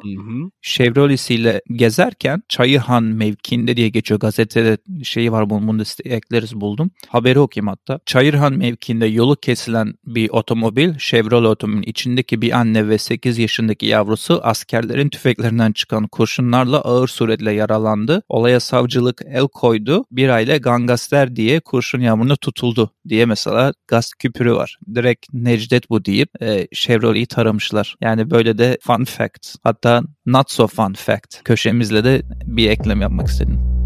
Chevrolet'siyle 0.61 1.61
gezerken 1.71 2.43
Çayırhan 2.49 3.03
mevkiinde 3.03 3.77
diye 3.77 3.89
geçiyor 3.89 4.19
gazetede 4.19 4.77
şeyi 5.03 5.31
var 5.31 5.49
bunu, 5.49 5.67
bunu 5.67 5.79
da 5.79 5.83
ekleriz 6.05 6.55
buldum. 6.55 6.91
Haberi 7.07 7.39
okuyayım 7.39 7.67
hatta. 7.67 7.99
Çayırhan 8.05 8.53
mevkiinde 8.53 9.05
yolu 9.05 9.35
kesilen 9.35 9.93
bir 10.05 10.29
otomobil 10.29 10.97
Chevrolet 10.97 11.49
otomobilin 11.49 11.81
içindeki 11.81 12.41
bir 12.41 12.51
anne 12.51 12.87
ve 12.87 12.97
8 12.97 13.37
yaşındaki 13.37 13.85
yavrusu 13.85 14.39
askerlerin 14.43 15.09
tüfeklerinden 15.09 15.71
çıkan 15.71 16.07
kurşunlarla 16.07 16.81
ağır 16.81 17.07
suretle 17.19 17.51
yaralandı. 17.51 18.21
Olaya 18.29 18.59
savcılık 18.59 19.21
el 19.25 19.47
koydu. 19.47 20.05
Bir 20.11 20.29
aile 20.29 20.57
gangaster 20.57 21.35
diye 21.35 21.59
kurşun 21.59 22.01
yağmuruna 22.01 22.35
tutuldu 22.35 22.91
diye 23.09 23.25
mesela 23.25 23.73
gaz 23.87 24.13
küpürü 24.19 24.53
var. 24.53 24.79
Direkt 24.95 25.25
Necdet 25.33 25.89
bu 25.89 26.05
deyip 26.05 26.41
e, 26.41 26.67
Chevrolet'i 26.73 27.35
taramışlar. 27.35 27.95
Yani 28.01 28.31
böyle 28.31 28.57
de 28.57 28.77
fun 28.81 29.03
fact. 29.03 29.55
Hatta 29.63 30.01
not 30.25 30.51
so 30.51 30.67
fun 30.67 30.93
fact 30.93 31.43
köşemizle 31.43 32.03
de 32.03 32.21
bir 32.45 32.69
eklem 32.69 33.01
yapmak 33.01 33.27
istedim. 33.27 33.78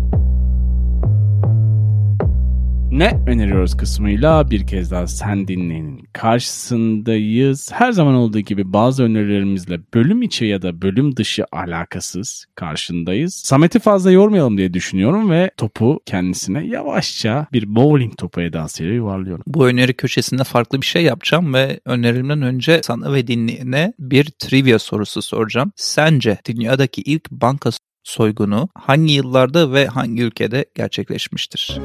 Ne 2.94 3.20
öneriyoruz 3.28 3.78
kısmıyla 3.78 4.52
bir 4.52 4.68
kez 4.68 4.92
daha 4.92 5.08
sen 5.08 5.48
dinleyenin 5.48 6.08
karşısındayız. 6.14 7.72
Her 7.74 7.92
zaman 7.92 8.14
olduğu 8.14 8.40
gibi 8.40 8.74
bazı 8.74 9.04
önerilerimizle 9.04 9.80
bölüm 9.94 10.22
içi 10.22 10.46
ya 10.46 10.62
da 10.62 10.82
bölüm 10.82 11.16
dışı 11.18 11.46
alakasız 11.52 12.46
karşındayız. 12.56 13.34
Samet'i 13.34 13.80
fazla 13.80 14.12
yormayalım 14.12 14.58
diye 14.58 14.74
düşünüyorum 14.74 15.32
ve 15.32 15.52
topu 15.58 16.00
kendisine 16.06 16.66
yavaşça 16.66 17.48
bir 17.54 17.76
bowling 17.76 18.18
topu 18.18 18.42
edasıyla 18.42 18.94
yuvarlıyorum. 18.94 19.44
Bu 19.48 19.68
öneri 19.68 19.94
köşesinde 19.94 20.44
farklı 20.44 20.82
bir 20.82 20.86
şey 20.86 21.04
yapacağım 21.04 21.54
ve 21.54 21.80
önerimden 21.86 22.42
önce 22.42 22.82
sana 22.84 23.14
ve 23.14 23.28
dinleyene 23.28 23.94
bir 24.00 24.26
trivia 24.26 24.80
sorusu 24.80 25.22
soracağım. 25.22 25.72
Sence 25.76 26.38
dünyadaki 26.46 27.02
ilk 27.02 27.32
banka 27.32 27.70
soygunu 28.04 28.70
hangi 28.76 29.14
yıllarda 29.14 29.74
ve 29.74 29.88
hangi 29.88 30.24
ülkede 30.24 30.66
gerçekleşmiştir? 30.76 31.80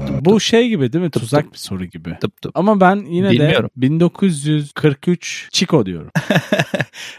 Tıp 0.00 0.08
tıp 0.08 0.16
tıp 0.16 0.24
Bu 0.24 0.40
şey 0.40 0.68
gibi 0.68 0.92
değil 0.92 1.04
mi? 1.04 1.10
Tıp 1.10 1.22
Tuzak 1.22 1.44
tıp. 1.44 1.52
bir 1.52 1.58
soru 1.58 1.84
gibi. 1.84 2.16
tıp 2.20 2.42
tıp. 2.42 2.58
Ama 2.58 2.80
ben 2.80 2.96
yine 2.96 3.30
Bilmiyorum. 3.30 3.70
de 3.76 3.82
1943 3.82 5.48
Chico 5.52 5.86
diyorum. 5.86 6.10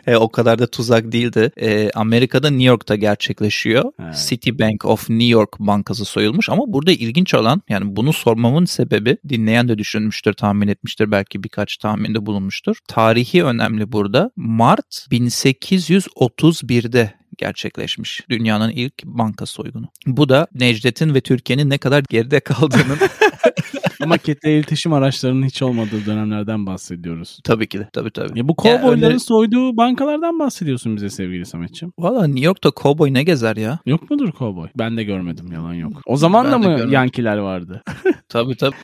E, 0.08 0.16
o 0.16 0.30
kadar 0.32 0.60
da 0.60 0.68
tuzak 0.68 1.12
değildi. 1.12 1.52
E, 1.62 1.90
Amerika'da 1.96 2.50
New 2.50 2.64
York'ta 2.64 2.96
gerçekleşiyor. 2.96 3.92
Evet. 4.04 4.26
Citibank 4.30 4.86
of 4.86 5.10
New 5.10 5.26
York 5.26 5.60
bankası 5.60 6.06
soyulmuş 6.06 6.50
ama 6.50 6.64
burada 6.68 6.92
ilginç 6.92 7.34
olan 7.34 7.62
yani 7.70 7.96
bunu 7.96 8.14
sormamın 8.14 8.66
sebebi 8.66 9.18
dinleyen 9.30 9.70
de 9.70 9.78
düşünmüştür, 9.78 10.34
tahmin 10.34 10.68
etmiştir, 10.68 11.12
belki 11.12 11.44
birkaç 11.44 11.78
tahminde 11.78 12.26
bulunmuştur. 12.26 12.78
Tarihi 12.88 13.44
önemli 13.44 13.92
burada. 13.92 14.32
Mart 14.36 15.08
1831'de 15.12 17.14
gerçekleşmiş 17.38 18.22
dünyanın 18.30 18.70
ilk 18.70 19.04
banka 19.04 19.46
soygunu. 19.46 19.90
Bu 20.06 20.30
da 20.30 20.48
Necdet'in 20.54 21.14
ve 21.14 21.22
Türkiye'nin 21.22 21.70
ne 21.70 21.78
kadar 21.78 22.04
geride 22.10 22.40
kaldığının 22.40 23.00
Ama 24.02 24.18
kitle 24.18 24.54
iletişim 24.58 24.94
araçlarının 24.94 25.46
hiç 25.46 25.62
olmadığı 25.62 26.06
dönemlerden 26.06 26.66
bahsediyoruz. 26.66 27.40
tabii 27.44 27.68
ki 27.68 27.80
de 27.80 27.90
tabii 27.94 28.12
tabii. 28.12 28.40
Ya 28.40 28.48
bu 28.48 28.56
kovboyların 28.56 29.04
öyle- 29.04 29.20
soyduğu 29.20 29.78
bankalardan 29.78 30.40
bahsediyorsun 30.40 30.96
bize 30.96 31.10
sevgili 31.10 31.46
Sametciğim. 31.46 31.94
Valla 32.00 32.28
New 32.28 32.46
York'ta 32.46 32.72
kovboy 32.72 33.14
ne 33.14 33.24
gezer 33.24 33.56
ya? 33.56 33.80
Yok 33.86 34.10
mudur 34.12 34.32
kovboy? 34.32 34.68
Ben 34.78 34.98
de 34.98 35.04
görmedim 35.04 35.52
yalan 35.52 35.74
yok. 35.74 36.02
O 36.06 36.18
zaman 36.18 36.46
Ben 36.46 36.52
da 36.52 36.58
mı 36.58 36.64
görmedim. 36.66 36.92
yankiler 36.92 37.38
vardı? 37.38 37.82
Tabii 38.30 38.56
tabii. 38.56 38.76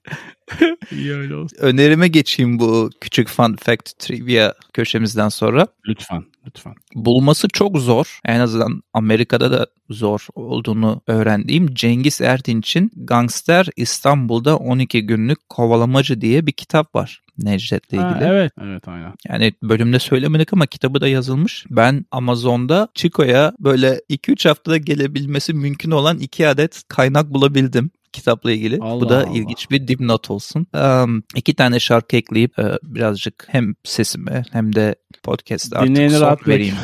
İyi 0.92 1.14
öyle 1.14 1.36
olsun. 1.36 1.58
önerime 1.62 2.08
geçeyim 2.08 2.60
bu 2.60 2.90
küçük 3.02 3.28
fun 3.28 3.56
fact 3.56 4.00
trivia 4.00 4.54
köşemizden 4.74 5.30
sonra. 5.30 5.68
Lütfen 5.88 6.24
lütfen. 6.48 6.74
Bulması 6.96 7.48
çok 7.48 7.78
zor. 7.78 8.20
En 8.26 8.40
azından 8.40 8.82
Amerika'da 8.94 9.52
da 9.52 9.68
zor 9.90 10.28
olduğunu 10.36 11.02
öğrendiğim 11.08 11.74
Cengiz 11.74 12.22
Erdinç'in 12.22 12.92
Gangster 12.96 13.68
İstanbul'da 13.76 14.58
12 14.58 15.06
günlük 15.08 15.50
kovalamacı 15.50 16.22
diye 16.22 16.48
bir 16.48 16.52
kitap 16.52 16.96
var. 16.96 17.22
Necdet'le 17.38 17.94
ilgili. 17.94 18.04
Ha, 18.04 18.20
evet 18.22 18.52
evet 18.62 18.88
aynen. 18.88 19.14
Yani 19.30 19.54
bölümde 19.64 20.00
söylemedik 20.00 20.54
ama 20.54 20.66
kitabı 20.66 21.02
da 21.02 21.08
yazılmış. 21.08 21.66
Ben 21.70 22.06
Amazon'da 22.12 22.88
Chico'ya 22.94 23.54
böyle 23.60 24.02
2-3 24.10 24.48
haftada 24.48 24.78
gelebilmesi 24.78 25.54
mümkün 25.54 25.92
olan 25.92 26.20
2 26.20 26.48
adet 26.48 26.84
kaynak 26.88 27.34
bulabildim 27.34 27.92
kitapla 28.14 28.52
ilgili. 28.52 28.80
Allah 28.82 29.02
Bu 29.02 29.10
da 29.10 29.18
Allah. 29.18 29.38
ilginç 29.38 29.72
bir 29.72 29.88
dipnot 29.88 30.32
olsun. 30.32 30.68
Um, 30.74 31.24
iki 31.36 31.54
tane 31.56 31.80
şarkı 31.80 32.18
ekleyip 32.18 32.60
e, 32.60 32.78
birazcık 32.84 33.48
hem 33.48 33.74
sesime 33.84 34.44
hem 34.52 34.76
de 34.76 34.96
podcast'te 35.24 35.78
artık 35.78 35.90
Dinleyeni 35.90 36.20
rahat 36.20 36.48
vereyim. 36.48 36.76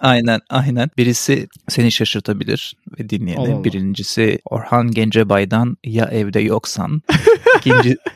Aynen 0.00 0.40
aynen. 0.50 0.90
Birisi 0.96 1.48
seni 1.68 1.92
şaşırtabilir 1.92 2.74
ve 2.98 3.10
dinleyene. 3.10 3.40
Allah 3.40 3.54
Allah. 3.54 3.64
Birincisi 3.64 4.38
Orhan 4.44 4.90
Gencebay'dan 4.90 5.76
Ya 5.84 6.04
Evde 6.04 6.40
Yoksan. 6.40 7.02
İkinci 7.58 7.96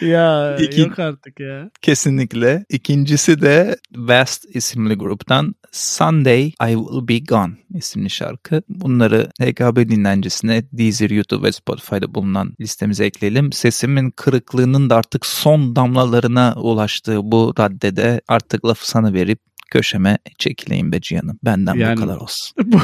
Ya 0.00 0.56
İki- 0.56 0.80
yok 0.80 0.98
artık 0.98 1.40
ya. 1.40 1.70
kesinlikle. 1.82 2.64
İkincisi 2.68 3.42
de 3.42 3.76
Vast 3.96 4.44
isimli 4.56 4.94
gruptan 4.94 5.54
Sunday 5.72 6.46
I 6.46 6.74
Will 6.74 7.08
Be 7.08 7.18
Gone 7.18 7.52
isimli 7.74 8.10
şarkı. 8.10 8.62
Bunları 8.68 9.28
HKB 9.40 9.88
dinlencisine 9.88 10.64
Deezer, 10.72 11.10
YouTube 11.10 11.46
ve 11.46 11.52
Spotify'da 11.52 12.14
bulunan 12.14 12.54
listemize 12.60 13.04
ekleyelim. 13.04 13.52
Sesimin 13.52 14.10
kırıklığının 14.10 14.90
da 14.90 14.96
artık 14.96 15.26
son 15.26 15.76
damlalarına 15.76 16.54
ulaştığı 16.56 17.18
bu 17.22 17.54
raddede 17.58 18.20
artık 18.28 18.64
lafı 18.64 18.88
sana 18.88 19.12
verip 19.12 19.40
köşeme 19.70 20.18
çekileyim 20.38 20.92
be 20.92 21.00
Cihan'ım. 21.00 21.38
Benden 21.44 21.74
Yani- 21.74 21.96
bu 21.96 22.00
kadar 22.00 22.16
olsun. 22.16 22.54
bu, 22.64 22.78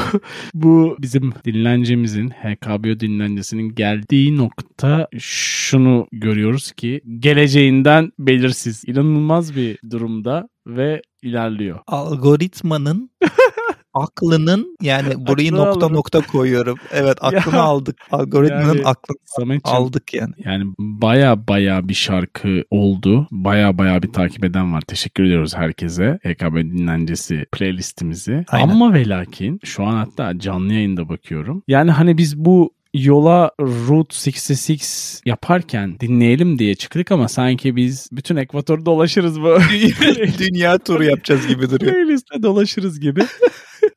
bu 0.53 0.97
bizim 0.99 1.33
dinlencemizin 1.45 2.29
HKBO 2.29 2.99
dinlencisinin 2.99 3.75
geldiği 3.75 4.37
nokta 4.37 5.07
şunu 5.19 6.07
görüyoruz 6.11 6.71
ki 6.71 7.01
geleceğinden 7.19 8.11
belirsiz. 8.19 8.83
inanılmaz 8.87 9.55
bir 9.55 9.77
durumda 9.89 10.49
ve 10.67 11.01
ilerliyor. 11.21 11.79
Algoritmanın 11.87 13.09
aklının 14.03 14.77
yani 14.81 15.13
burayı 15.27 15.47
Aklını 15.47 15.65
nokta 15.65 15.79
alırım. 15.85 15.93
nokta 15.97 16.21
koyuyorum. 16.21 16.77
Evet 16.91 17.17
aklını 17.21 17.55
Ya, 17.55 17.61
aldık. 17.61 17.95
Algoritmanın 18.11 18.77
yani- 18.77 18.85
aklını 18.85 19.59
aldık 19.63 20.13
yani. 20.13 20.33
yani 20.45 20.63
baya 20.79 21.47
baya 21.47 21.87
bir 21.89 21.93
şarkı 21.93 22.63
oldu. 22.71 23.27
Baya 23.31 23.77
baya 23.77 24.03
bir 24.03 24.13
takip 24.13 24.45
eden 24.45 24.73
var. 24.73 24.81
Teşekkür 24.81 25.23
ediyoruz 25.23 25.55
herkese. 25.55 26.19
HKB 26.23 26.55
dinlencesi 26.55 27.45
playlistimizi. 27.51 28.45
Aynen. 28.47 28.69
Ama 28.69 28.93
ve 28.93 29.09
lakin 29.09 29.59
şu 29.63 29.83
an 29.83 29.93
hatta 29.95 30.39
canlı 30.39 30.73
yayında 30.73 31.09
bakıyorum. 31.09 31.63
Yani 31.67 31.91
hani 31.91 32.17
biz 32.17 32.37
bu 32.37 32.71
yola 32.93 33.51
Route 33.61 34.15
66 34.15 35.29
yaparken 35.29 35.99
dinleyelim 35.99 36.59
diye 36.59 36.75
çıktık 36.75 37.11
ama 37.11 37.27
sanki 37.27 37.75
biz 37.75 38.09
bütün 38.11 38.35
ekvatoru 38.35 38.85
dolaşırız 38.85 39.41
bu. 39.41 39.57
Dünya 40.39 40.77
turu 40.77 41.03
yapacağız 41.03 41.47
gibi 41.47 41.69
duruyor. 41.69 41.91
Playlist'te 41.93 42.43
dolaşırız 42.43 42.99
gibi. 42.99 43.21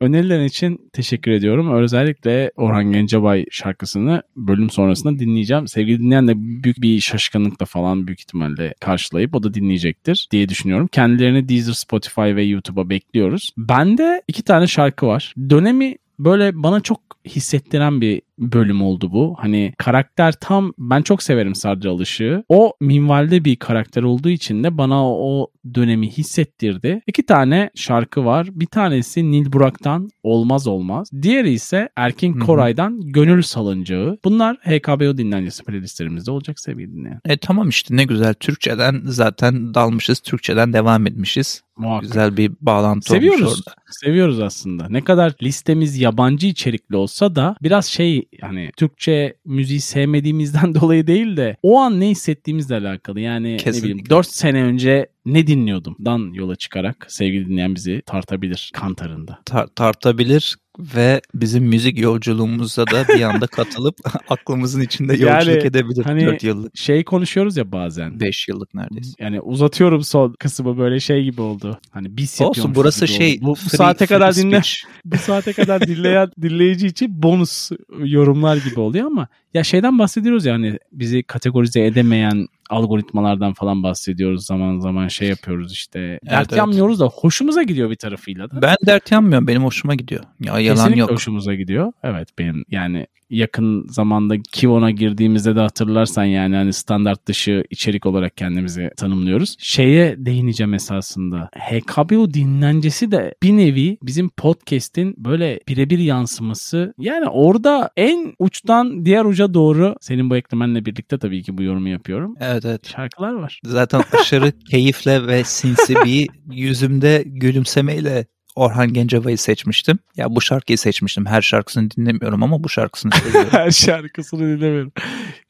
Önerilerin 0.01 0.45
için 0.45 0.91
teşekkür 0.93 1.31
ediyorum. 1.31 1.75
Özellikle 1.75 2.51
Orhan 2.57 2.93
Gencebay 2.93 3.45
şarkısını 3.51 4.23
bölüm 4.37 4.71
sonrasında 4.71 5.19
dinleyeceğim. 5.19 5.69
Sevgili 5.69 6.01
dinleyen 6.01 6.29
de 6.29 6.33
büyük 6.37 6.83
bir 6.83 7.01
şaşkınlıkla 7.01 7.67
falan 7.67 8.07
büyük 8.07 8.21
ihtimalle 8.21 8.75
karşılayıp 8.81 9.35
o 9.35 9.43
da 9.43 9.55
dinleyecektir 9.55 10.29
diye 10.31 10.49
düşünüyorum. 10.49 10.87
Kendilerini 10.87 11.49
Deezer, 11.49 11.73
Spotify 11.73 12.21
ve 12.21 12.43
YouTube'a 12.43 12.91
bekliyoruz. 12.91 13.51
Bende 13.59 14.23
iki 14.29 14.43
tane 14.43 14.67
şarkı 14.67 15.07
var. 15.07 15.35
Dönemi 15.51 15.97
böyle 16.19 16.63
bana 16.63 16.81
çok 16.81 17.01
hissettiren 17.25 18.01
bir 18.01 18.23
bölüm 18.41 18.83
oldu 18.83 19.13
bu. 19.13 19.35
Hani 19.39 19.75
karakter 19.79 20.33
tam 20.33 20.73
ben 20.79 21.03
çok 21.03 21.23
severim 21.23 21.55
Sadri 21.55 21.89
Alışık'ı. 21.89 22.45
O 22.49 22.73
minvalde 22.81 23.45
bir 23.45 23.57
karakter 23.57 24.03
olduğu 24.03 24.29
için 24.29 24.65
de 24.65 24.79
bana 24.79 25.11
o 25.11 25.47
dönemi 25.75 26.11
hissettirdi. 26.11 27.01
İki 27.07 27.27
tane 27.27 27.71
şarkı 27.75 28.25
var. 28.25 28.49
Bir 28.53 28.67
tanesi 28.67 29.31
Nil 29.31 29.53
Burak'tan 29.53 30.11
Olmaz 30.23 30.67
Olmaz. 30.67 31.11
Diğeri 31.23 31.51
ise 31.53 31.89
Erkin 31.97 32.35
Hı 32.35 32.41
hı. 32.41 32.47
Koray'dan 32.47 33.01
Gönül 33.01 33.43
Salıncağı. 33.43 34.19
Bunlar 34.25 34.57
HKBO 34.57 35.19
dinlencesi 35.19 35.65
playlistlerimizde 35.65 36.31
olacak 36.31 36.61
sevgili 36.61 36.93
dinleyen. 36.93 37.21
E 37.25 37.37
tamam 37.37 37.69
işte 37.69 37.97
ne 37.97 38.05
güzel. 38.05 38.35
Türkçeden 38.35 39.03
zaten 39.05 39.75
dalmışız. 39.75 40.21
Türkçeden 40.21 40.73
devam 40.73 41.07
etmişiz. 41.07 41.63
Muhakkak. 41.77 42.03
Güzel 42.03 42.37
bir 42.37 42.53
bağlantı 42.61 43.15
olmuş 43.15 43.25
Seviyoruz. 43.25 43.59
orada. 43.59 43.75
Seviyoruz 43.91 44.41
aslında. 44.41 44.89
Ne 44.89 45.05
kadar 45.05 45.35
listemiz 45.43 45.99
yabancı 45.99 46.47
içerikli 46.47 46.97
olsa 46.97 47.35
da 47.37 47.57
biraz 47.63 47.87
şey 47.87 48.29
hani 48.41 48.71
Türkçe 48.77 49.35
müziği 49.45 49.81
sevmediğimizden 49.81 50.75
dolayı 50.81 51.07
değil 51.07 51.37
de 51.37 51.57
o 51.63 51.79
an 51.79 52.01
ne 52.01 52.09
hissettiğimizle 52.09 52.77
alakalı. 52.77 53.21
Yani 53.21 53.57
Kesinlikle. 53.57 53.79
ne 53.79 53.83
bileyim 53.83 54.11
4 54.11 54.27
sene 54.27 54.63
önce 54.63 55.07
ne 55.27 55.47
dinliyordum 55.47 55.97
dan 56.05 56.33
yola 56.35 56.57
çıkarak 56.57 57.07
sevgili 57.09 57.49
dinleyen 57.49 57.75
bizi 57.75 58.03
tartabilir 58.07 58.71
kantarında. 58.75 59.39
Tar- 59.47 59.69
tartabilir 59.75 60.57
ve 60.97 61.21
bizim 61.35 61.65
müzik 61.65 61.99
yolculuğumuza 61.99 62.87
da 62.87 63.09
bir 63.09 63.23
anda 63.23 63.47
katılıp 63.57 63.97
aklımızın 64.29 64.81
içinde 64.81 65.17
Yani 65.17 65.49
yolculuk 65.49 65.65
edebilir. 65.65 66.05
hani- 66.05 66.27
4 66.27 66.43
yıllık, 66.45 66.77
Şey 66.77 67.05
konuşuyoruz 67.05 67.57
ya 67.57 67.73
bazen. 67.73 68.21
5 68.21 68.49
yıllık 68.49 68.75
neredeyse. 68.75 69.11
Yani 69.19 69.41
uzatıyorum 69.41 70.03
son 70.05 70.33
kısmı 70.39 70.79
böyle 70.79 71.01
şey 71.01 71.25
gibi 71.25 71.41
oldu. 71.41 71.79
Hani 71.91 72.17
bis 72.17 72.41
Olsun 72.41 72.75
burası 72.75 73.09
şey 73.09 73.33
oldu. 73.33 73.39
Bu, 73.43 73.47
bu 73.47 73.53
free- 73.55 73.77
saate 73.77 74.07
kadar 74.07 74.33
free 74.33 74.43
dinle 74.43 74.57
speech. 74.63 74.75
bu 75.05 75.19
saate 75.19 75.53
kadar 75.53 75.81
dinleyen 75.81 76.31
dinleyici 76.43 76.87
için 76.87 77.23
bonus 77.23 77.71
yorumlar 77.99 78.57
gibi 78.57 78.81
oluyor 78.81 79.07
ama 79.07 79.29
ya 79.55 79.65
şeyden 79.65 79.99
bahsediyoruz 79.99 80.47
yani 80.47 80.79
bizi 80.93 81.23
kategorize 81.23 81.87
edemeyen 81.87 82.47
algoritmalardan 82.71 83.53
falan 83.53 83.83
bahsediyoruz 83.83 84.47
zaman 84.47 84.79
zaman 84.79 85.09
şey 85.09 85.29
yapıyoruz 85.29 85.73
işte. 85.73 86.19
Dert 86.31 86.49
evet. 86.49 86.59
yanmıyoruz 86.59 87.01
da 87.01 87.07
hoşumuza 87.07 87.63
gidiyor 87.63 87.91
bir 87.91 87.97
tarafıyla 87.97 88.51
da. 88.51 88.63
Ben 88.63 88.77
dert 88.87 89.13
yanmıyorum. 89.13 89.47
Benim 89.47 89.65
hoşuma 89.65 89.95
gidiyor. 89.95 90.25
Ya 90.41 90.59
yalan 90.59 90.77
Kesinlikle 90.77 91.01
yok. 91.01 91.11
hoşumuza 91.11 91.55
gidiyor. 91.55 91.93
Evet 92.03 92.29
benim 92.39 92.65
yani 92.71 93.07
yakın 93.31 93.87
zamanda 93.89 94.35
Kivon'a 94.53 94.91
girdiğimizde 94.91 95.57
de 95.57 95.61
hatırlarsan 95.61 96.25
yani 96.25 96.57
hani 96.57 96.73
standart 96.73 97.27
dışı 97.27 97.65
içerik 97.71 98.07
olarak 98.07 98.37
kendimizi 98.37 98.91
tanımlıyoruz. 98.97 99.57
Şeye 99.59 100.27
değineceğim 100.27 100.75
esasında. 100.75 101.51
HKBO 101.55 102.35
dinlencesi 102.35 103.11
de 103.11 103.35
bir 103.43 103.57
nevi 103.57 103.99
bizim 104.03 104.29
podcast'in 104.29 105.15
böyle 105.19 105.61
birebir 105.69 105.99
yansıması. 105.99 106.95
Yani 106.99 107.29
orada 107.29 107.91
en 107.97 108.35
uçtan 108.39 109.05
diğer 109.05 109.25
uca 109.25 109.40
doğru 109.55 109.95
senin 110.01 110.31
bu 110.31 110.37
eklemenle 110.37 110.85
birlikte 110.85 111.19
tabii 111.19 111.43
ki 111.43 111.59
bu 111.59 111.63
yorumu 111.63 111.89
yapıyorum. 111.89 112.35
Evet 112.41 112.65
evet. 112.65 112.89
Şarkılar 112.89 113.33
var. 113.33 113.61
Zaten 113.65 114.03
aşırı 114.21 114.53
keyifle 114.71 115.27
ve 115.27 115.45
sinsi 115.45 115.95
bir 116.05 116.29
yüzümde 116.51 117.23
gülümsemeyle 117.27 118.27
Orhan 118.61 118.93
Gencebay'ı 118.93 119.39
seçmiştim. 119.39 119.99
Ya 120.17 120.35
bu 120.35 120.41
şarkıyı 120.41 120.79
seçmiştim. 120.79 121.27
Her 121.27 121.43
şarkısını 121.43 121.91
dinlemiyorum 121.91 122.43
ama 122.43 122.65
bu 122.65 122.69
şarkısını 122.69 123.13
seviyorum. 123.13 123.49
Her 123.53 123.71
şarkısını 123.71 124.41
dinlemiyorum. 124.41 124.93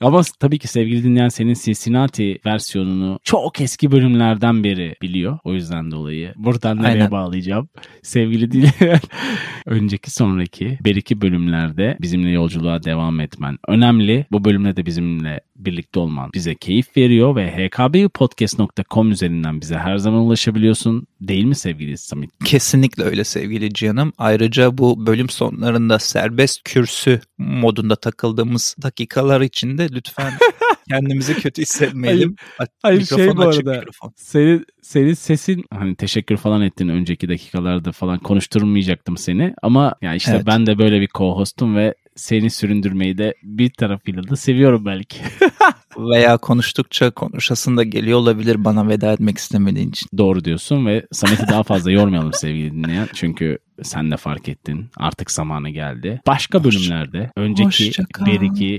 Ama 0.01 0.23
tabii 0.41 0.59
ki 0.59 0.69
sevgili 0.69 1.05
dinleyen 1.05 1.29
senin 1.29 1.55
Cincinnati 1.55 2.39
versiyonunu 2.47 3.19
çok 3.25 3.61
eski 3.61 3.93
bölümlerden 3.93 4.65
beri 4.65 4.97
biliyor. 5.03 5.39
O 5.45 5.55
yüzden 5.55 5.91
dolayı. 5.91 6.33
Buradan 6.37 6.77
nereye 6.79 6.91
Aynen. 6.93 7.11
bağlayacağım? 7.11 7.69
Sevgili 8.03 8.53
dinleyen 8.53 9.01
önceki 9.67 10.11
sonraki 10.11 10.79
bir 10.85 10.97
iki 10.97 11.21
bölümlerde 11.21 11.97
bizimle 12.01 12.31
yolculuğa 12.31 12.83
devam 12.83 13.21
etmen 13.21 13.59
önemli. 13.69 14.27
Bu 14.33 14.45
bölümde 14.45 14.77
de 14.77 14.87
bizimle 14.87 15.41
birlikte 15.65 16.01
olman 16.01 16.31
bize 16.35 16.55
keyif 16.55 16.97
veriyor 16.97 17.37
ve 17.37 17.51
hkbpodcast.com 17.51 19.11
üzerinden 19.11 19.61
bize 19.61 19.77
her 19.77 19.97
zaman 19.97 20.21
ulaşabiliyorsun. 20.21 21.07
Değil 21.21 21.45
mi 21.45 21.55
sevgili 21.55 21.99
Samit? 21.99 22.31
Kesinlikle 22.45 23.05
öyle 23.05 23.25
sevgili 23.25 23.75
canım. 23.75 24.13
Ayrıca 24.19 24.79
bu 24.79 25.07
bölüm 25.07 25.29
sonlarında 25.29 25.99
serbest 25.99 26.65
kürsü 26.65 27.21
modunda 27.39 27.97
takıldığımız 27.97 28.77
dakikalar 28.83 29.41
içinde 29.41 29.89
lütfen 29.93 30.33
kendimizi 30.89 31.35
kötü 31.35 31.63
hissetmeyelim. 31.63 32.37
Hayır, 32.83 33.05
şey 33.05 33.19
mikrofon 33.19 33.45
bu 33.45 33.49
açık, 33.49 33.67
arada. 33.67 33.79
mikrofon. 33.79 34.13
Senin, 34.17 34.67
senin 34.83 35.15
sesin 35.15 35.65
hani 35.71 35.97
teşekkür 35.97 36.37
falan 36.37 36.63
ettin 36.63 36.89
önceki 36.89 37.29
dakikalarda 37.29 37.93
falan 37.93 38.19
konuşturmayacaktım 38.19 39.17
seni 39.17 39.55
ama 39.63 39.95
ya 40.03 40.15
işte 40.15 40.33
Evet. 40.35 40.47
ben 40.47 40.67
de 40.67 40.79
böyle 40.79 41.01
bir 41.01 41.09
co-hostum 41.09 41.77
ve 41.77 41.95
seni 42.17 42.51
süründürmeyi 42.51 43.19
de 43.19 43.35
bir 43.43 43.71
tarafıyla 43.71 44.29
da 44.29 44.37
seviyorum 44.37 44.87
belki. 44.87 45.19
Veya 45.99 46.37
konuştukça 46.37 47.11
konuşasın 47.11 47.77
da 47.77 47.83
geliyor 47.83 48.19
olabilir 48.19 48.65
bana 48.65 48.89
veda 48.89 49.13
etmek 49.13 49.39
istemediğin 49.39 49.89
için. 49.89 50.09
Doğru 50.19 50.45
diyorsun 50.45 50.87
ve 50.87 51.07
Samet'i 51.13 51.49
daha 51.49 51.63
fazla 51.63 51.91
yormayalım 51.91 52.33
sevgili 52.33 52.73
dinleyen. 52.73 53.09
Çünkü 53.15 53.59
sen 53.83 54.11
de 54.11 54.17
fark 54.17 54.49
ettin. 54.49 54.91
Artık 54.97 55.31
zamanı 55.31 55.71
geldi. 55.71 56.21
Başka 56.27 56.65
bölümlerde, 56.65 57.31
önceki 57.37 57.93
bir 58.27 58.41
iki, 58.41 58.77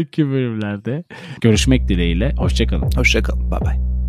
iki 0.00 0.28
bölümlerde 0.28 1.04
görüşmek 1.40 1.88
dileğiyle. 1.88 2.34
Hoşçakalın. 2.38 2.90
Hoşçakalın. 2.96 3.50
Bye 3.50 3.60
bye. 3.60 4.03